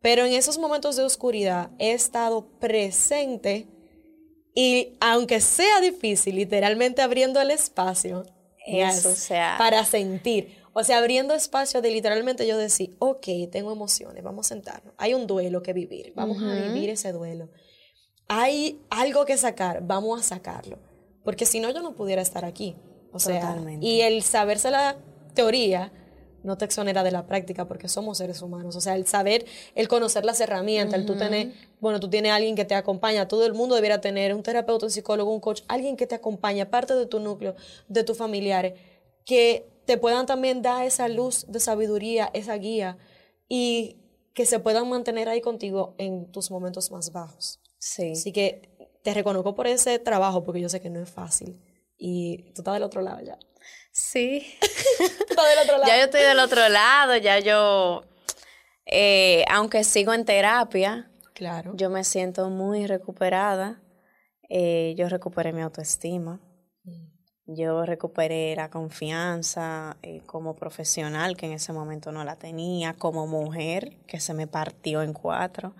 [0.00, 3.68] pero en esos momentos de oscuridad he estado presente
[4.52, 8.24] y aunque sea difícil, literalmente abriendo el espacio
[8.66, 9.54] Eso, sea.
[9.58, 10.60] para sentir.
[10.72, 14.94] O sea, abriendo espacio de literalmente yo decir, ok, tengo emociones, vamos a sentarnos.
[14.98, 17.48] Hay un duelo que vivir, vamos a vivir ese duelo.
[18.26, 20.80] Hay algo que sacar, vamos a sacarlo.
[21.22, 22.74] Porque si no, yo no pudiera estar aquí.
[23.12, 24.96] O sea, y el sabérsela
[25.34, 25.92] teoría
[26.42, 28.76] no te exonera de la práctica porque somos seres humanos.
[28.76, 32.56] O sea, el saber, el conocer las herramientas, el tú tener, bueno, tú tienes alguien
[32.56, 35.96] que te acompaña, todo el mundo debiera tener un terapeuta, un psicólogo, un coach, alguien
[35.96, 37.54] que te acompaña, parte de tu núcleo,
[37.88, 38.74] de tus familiares,
[39.24, 42.98] que te puedan también dar esa luz de sabiduría, esa guía
[43.48, 43.98] y
[44.34, 47.60] que se puedan mantener ahí contigo en tus momentos más bajos.
[47.78, 48.12] Sí.
[48.12, 48.70] Así que
[49.02, 51.60] te reconozco por ese trabajo porque yo sé que no es fácil
[51.98, 53.38] y tú estás del otro lado ya.
[53.92, 54.46] Sí.
[54.98, 55.86] del otro lado.
[55.86, 58.04] Ya yo estoy del otro lado, ya yo,
[58.86, 61.72] eh, aunque sigo en terapia, claro.
[61.76, 63.82] yo me siento muy recuperada.
[64.48, 66.40] Eh, yo recuperé mi autoestima.
[66.84, 67.12] Mm.
[67.54, 73.26] Yo recuperé la confianza eh, como profesional, que en ese momento no la tenía, como
[73.26, 75.74] mujer, que se me partió en cuatro.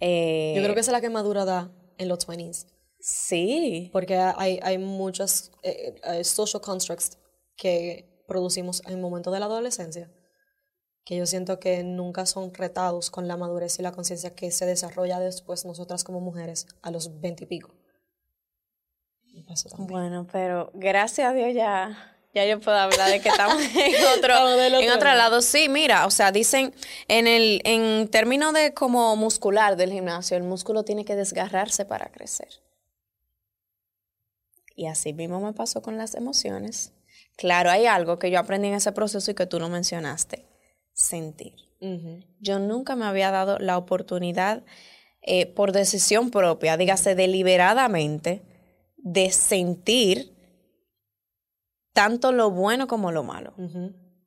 [0.00, 2.66] Eh, Yo creo que esa es la que madura da en los 20s.
[3.00, 3.90] Sí.
[3.92, 7.18] Porque hay, hay muchos eh, social constructs
[7.62, 10.10] que producimos en el momento de la adolescencia
[11.04, 14.66] que yo siento que nunca son retados con la madurez y la conciencia que se
[14.66, 17.74] desarrolla después nosotras como mujeres a los veintipico.
[19.78, 24.80] Bueno, pero gracias a Dios ya, ya yo puedo hablar de que estamos en otro,
[24.80, 25.40] en otro lado.
[25.40, 26.74] Sí, mira, o sea, dicen
[27.06, 32.10] en el en términos de como muscular del gimnasio, el músculo tiene que desgarrarse para
[32.10, 32.48] crecer.
[34.74, 36.92] Y así mismo me pasó con las emociones.
[37.36, 40.46] Claro, hay algo que yo aprendí en ese proceso y que tú no mencionaste,
[40.92, 41.54] sentir.
[42.38, 44.62] Yo nunca me había dado la oportunidad
[45.20, 48.42] eh, por decisión propia, dígase deliberadamente,
[48.96, 50.32] de sentir
[51.92, 53.54] tanto lo bueno como lo malo.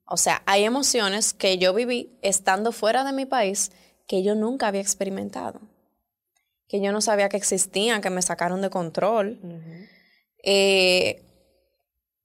[0.05, 3.71] O sea, hay emociones que yo viví estando fuera de mi país
[4.07, 5.61] que yo nunca había experimentado,
[6.67, 9.39] que yo no sabía que existían, que me sacaron de control,
[10.43, 11.24] eh,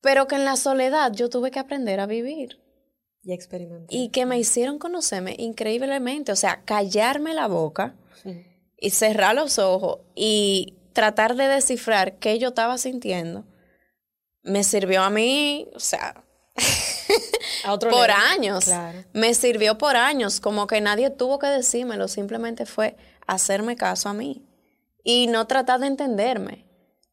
[0.01, 2.61] pero que en la soledad yo tuve que aprender a vivir.
[3.23, 3.89] Y experimentar.
[3.91, 7.95] Y que me hicieron conocerme increíblemente, o sea, callarme la boca
[8.79, 13.45] y cerrar los ojos y tratar de descifrar qué yo estaba sintiendo
[14.43, 16.25] me sirvió a mí, o sea,
[17.91, 18.71] por años.
[19.13, 22.97] Me sirvió por años, como que nadie tuvo que decírmelo, simplemente fue
[23.27, 24.47] hacerme caso a mí
[25.05, 26.67] y no tratar de entenderme,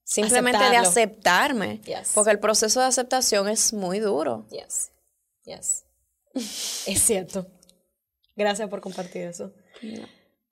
[0.08, 1.82] simplemente de aceptarme,
[2.14, 4.47] porque el proceso de aceptación es muy duro.
[4.49, 4.91] Yes.
[5.43, 5.86] Yes.
[6.34, 7.45] es cierto.
[8.36, 9.51] Gracias por compartir eso.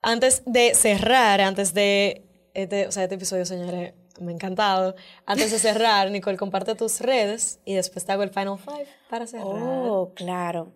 [0.02, 4.94] Antes de cerrar, antes de este, o sea, este episodio, señores, me ha encantado.
[5.24, 9.26] Antes de cerrar, Nicole, comparte tus redes y después te hago el final five para
[9.26, 9.46] cerrar.
[9.46, 10.72] Oh, claro.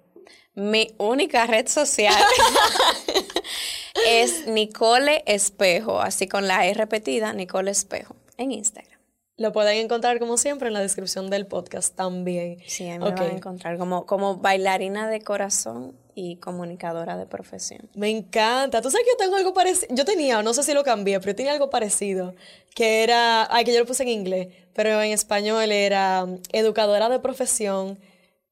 [0.55, 2.14] Mi única red social
[4.07, 8.99] es Nicole Espejo, así con la E repetida, Nicole Espejo, en Instagram.
[9.36, 12.59] Lo pueden encontrar como siempre en la descripción del podcast también.
[12.66, 17.88] Sí, me van a encontrar como, como bailarina de corazón y comunicadora de profesión.
[17.95, 18.82] Me encanta.
[18.82, 19.95] Tú sabes que yo tengo algo parecido.
[19.95, 22.34] Yo tenía, no sé si lo cambié, pero yo tenía algo parecido.
[22.74, 23.49] Que era.
[23.55, 27.99] Ay, que yo lo puse en inglés, pero en español era um, educadora de profesión.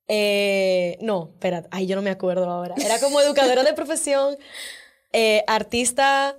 [0.06, 1.68] Eh, no, espérate.
[1.70, 2.74] Ay, yo no me acuerdo ahora.
[2.78, 4.38] Era como educadora de profesión,
[5.12, 6.38] eh, artista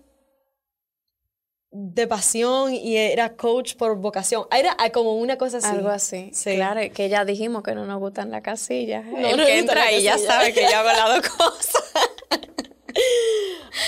[1.72, 4.46] de pasión y era coach por vocación.
[4.52, 5.68] Era como una cosa así.
[5.68, 6.32] Algo así.
[6.44, 9.06] Claro, que ya dijimos que no nos gustan las casillas.
[9.06, 11.84] No, El que entra ahí ya sabe que yo hago las dos cosas.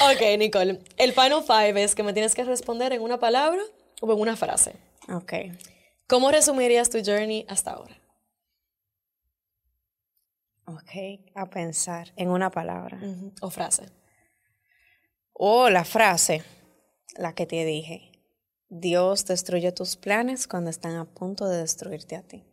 [0.14, 0.80] ok, Nicole.
[0.98, 3.62] El final five es que me tienes que responder en una palabra
[4.00, 4.76] o en una frase.
[5.10, 5.34] Ok.
[6.08, 7.98] ¿Cómo resumirías tu journey hasta ahora?
[10.66, 13.00] Ok, a pensar en una palabra.
[13.42, 13.90] O frase.
[15.34, 16.44] O la frase
[17.16, 18.12] la que te dije.
[18.70, 22.46] Dios destruye tus planes cuando están a punto de destruirte a ti.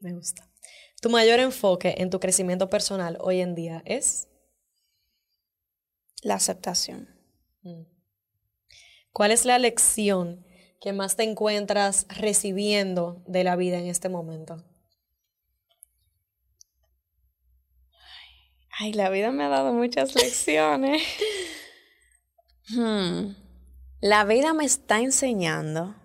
[0.00, 0.48] Me gusta.
[1.00, 4.28] ¿Tu mayor enfoque en tu crecimiento personal hoy en día es?
[6.22, 7.08] La aceptación.
[7.62, 7.82] Mm.
[9.12, 10.44] ¿Cuál es la lección
[10.80, 14.64] que más te encuentras recibiendo de la vida en este momento?
[18.80, 21.02] Ay, la vida me ha dado muchas lecciones.
[22.68, 23.47] hmm.
[24.00, 25.96] La vida me está enseñando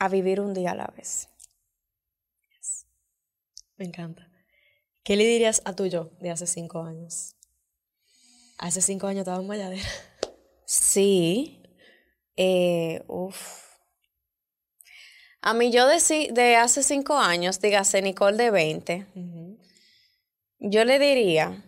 [0.00, 1.28] a vivir un día a la vez.
[3.76, 4.28] Me encanta.
[5.04, 7.36] ¿Qué le dirías a tu yo de hace cinco años?
[8.58, 9.88] Hace cinco años estaba en Mayadera.
[10.66, 11.62] Sí.
[12.36, 13.76] Eh, uf.
[15.42, 19.06] A mí yo de, de, hace cinco años, dígase Nicole de 20,
[20.58, 21.62] yo le diría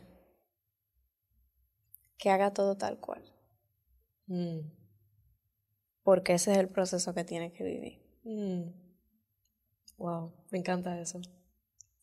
[2.16, 3.35] que haga todo tal cual.
[4.26, 4.60] Mm.
[6.02, 8.02] Porque ese es el proceso que tiene que vivir.
[8.24, 8.70] Mm.
[9.98, 11.20] Wow, me encanta eso.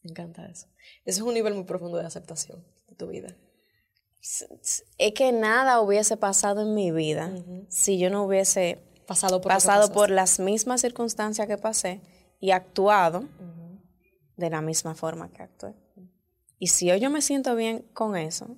[0.03, 0.67] Me encanta eso.
[1.05, 3.35] Eso es un nivel muy profundo de aceptación de tu vida.
[4.19, 7.33] Es que nada hubiese pasado en mi vida
[7.67, 12.01] si yo no hubiese pasado, por, pasado por las mismas circunstancias que pasé
[12.39, 13.25] y actuado
[14.37, 15.75] de la misma forma que actué.
[16.57, 18.57] Y si hoy yo me siento bien con eso,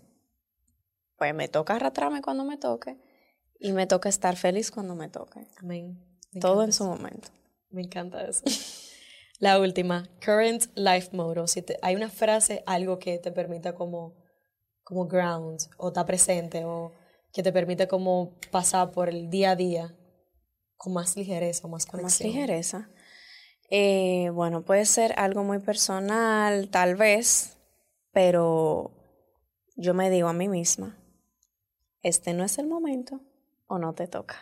[1.17, 2.97] pues me toca arrastrarme cuando me toque
[3.65, 5.47] y me toca estar feliz cuando me toque.
[5.57, 5.99] Amén.
[6.39, 7.29] Todo en su momento.
[7.71, 8.43] Me encanta eso.
[9.39, 11.47] La última, current life motto.
[11.47, 14.15] Si hay una frase, algo que te permita como,
[14.83, 16.91] como ground, o está presente, o
[17.33, 19.97] que te permite como pasar por el día a día
[20.77, 22.29] con más ligereza, más conexión.
[22.29, 22.89] Con más ligereza.
[23.71, 27.57] Eh, bueno, puede ser algo muy personal, tal vez,
[28.11, 28.91] pero
[29.75, 30.99] yo me digo a mí misma,
[32.03, 33.21] este no es el momento
[33.67, 34.41] o no te toca.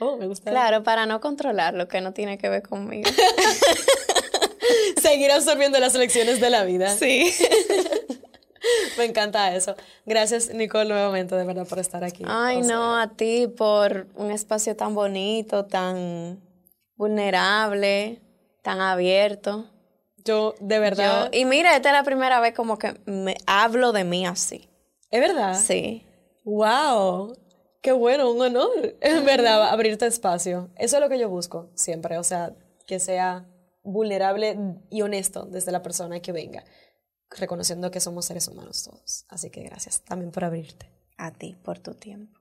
[0.00, 0.50] Oh, me gusta.
[0.50, 3.08] Claro, para no controlar lo que no tiene que ver conmigo.
[5.00, 6.88] Seguir absorbiendo las lecciones de la vida.
[6.96, 7.32] Sí.
[8.98, 9.74] Me encanta eso.
[10.06, 12.24] Gracias, Nicole, nuevamente, de verdad, por estar aquí.
[12.26, 16.40] Ay, no, a ti por un espacio tan bonito, tan
[16.96, 18.20] vulnerable,
[18.62, 19.66] tan abierto.
[20.24, 21.30] Yo, de verdad.
[21.32, 24.68] y mira, esta es la primera vez como que me hablo de mí así.
[25.10, 25.58] ¿Es verdad?
[25.60, 26.06] Sí.
[26.44, 27.36] ¡Wow!
[27.82, 28.96] Qué bueno, un honor.
[29.00, 30.70] En verdad, abrirte espacio.
[30.76, 32.16] Eso es lo que yo busco siempre.
[32.16, 32.54] O sea,
[32.86, 33.46] que sea
[33.82, 34.56] vulnerable
[34.88, 36.64] y honesto desde la persona que venga
[37.38, 39.24] reconociendo que somos seres humanos todos.
[39.28, 40.90] Así que gracias también por abrirte.
[41.16, 42.38] A ti, por tu tiempo.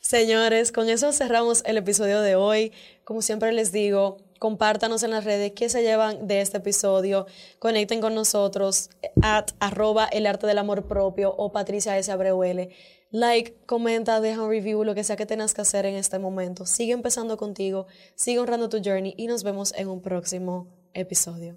[0.00, 2.72] Señores, con eso cerramos el episodio de hoy.
[3.04, 7.26] Como siempre les digo, compártanos en las redes qué se llevan de este episodio.
[7.58, 8.90] Conecten con nosotros
[9.22, 12.10] at arroba el arte del amor propio o Patricia S.
[12.10, 12.70] Abreuele.
[13.10, 16.66] Like, comenta, deja un review, lo que sea que tengas que hacer en este momento.
[16.66, 21.56] Sigue empezando contigo, sigue honrando tu journey y nos vemos en un próximo episodio.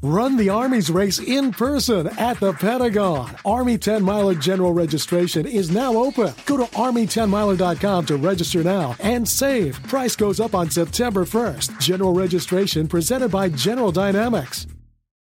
[0.00, 3.34] Run the Army's race in person at the Pentagon.
[3.44, 6.32] Army 10 Miler General Registration is now open.
[6.46, 9.82] Go to Army10miler.com to register now and save.
[9.88, 11.80] Price goes up on September 1st.
[11.80, 14.68] General registration presented by General Dynamics.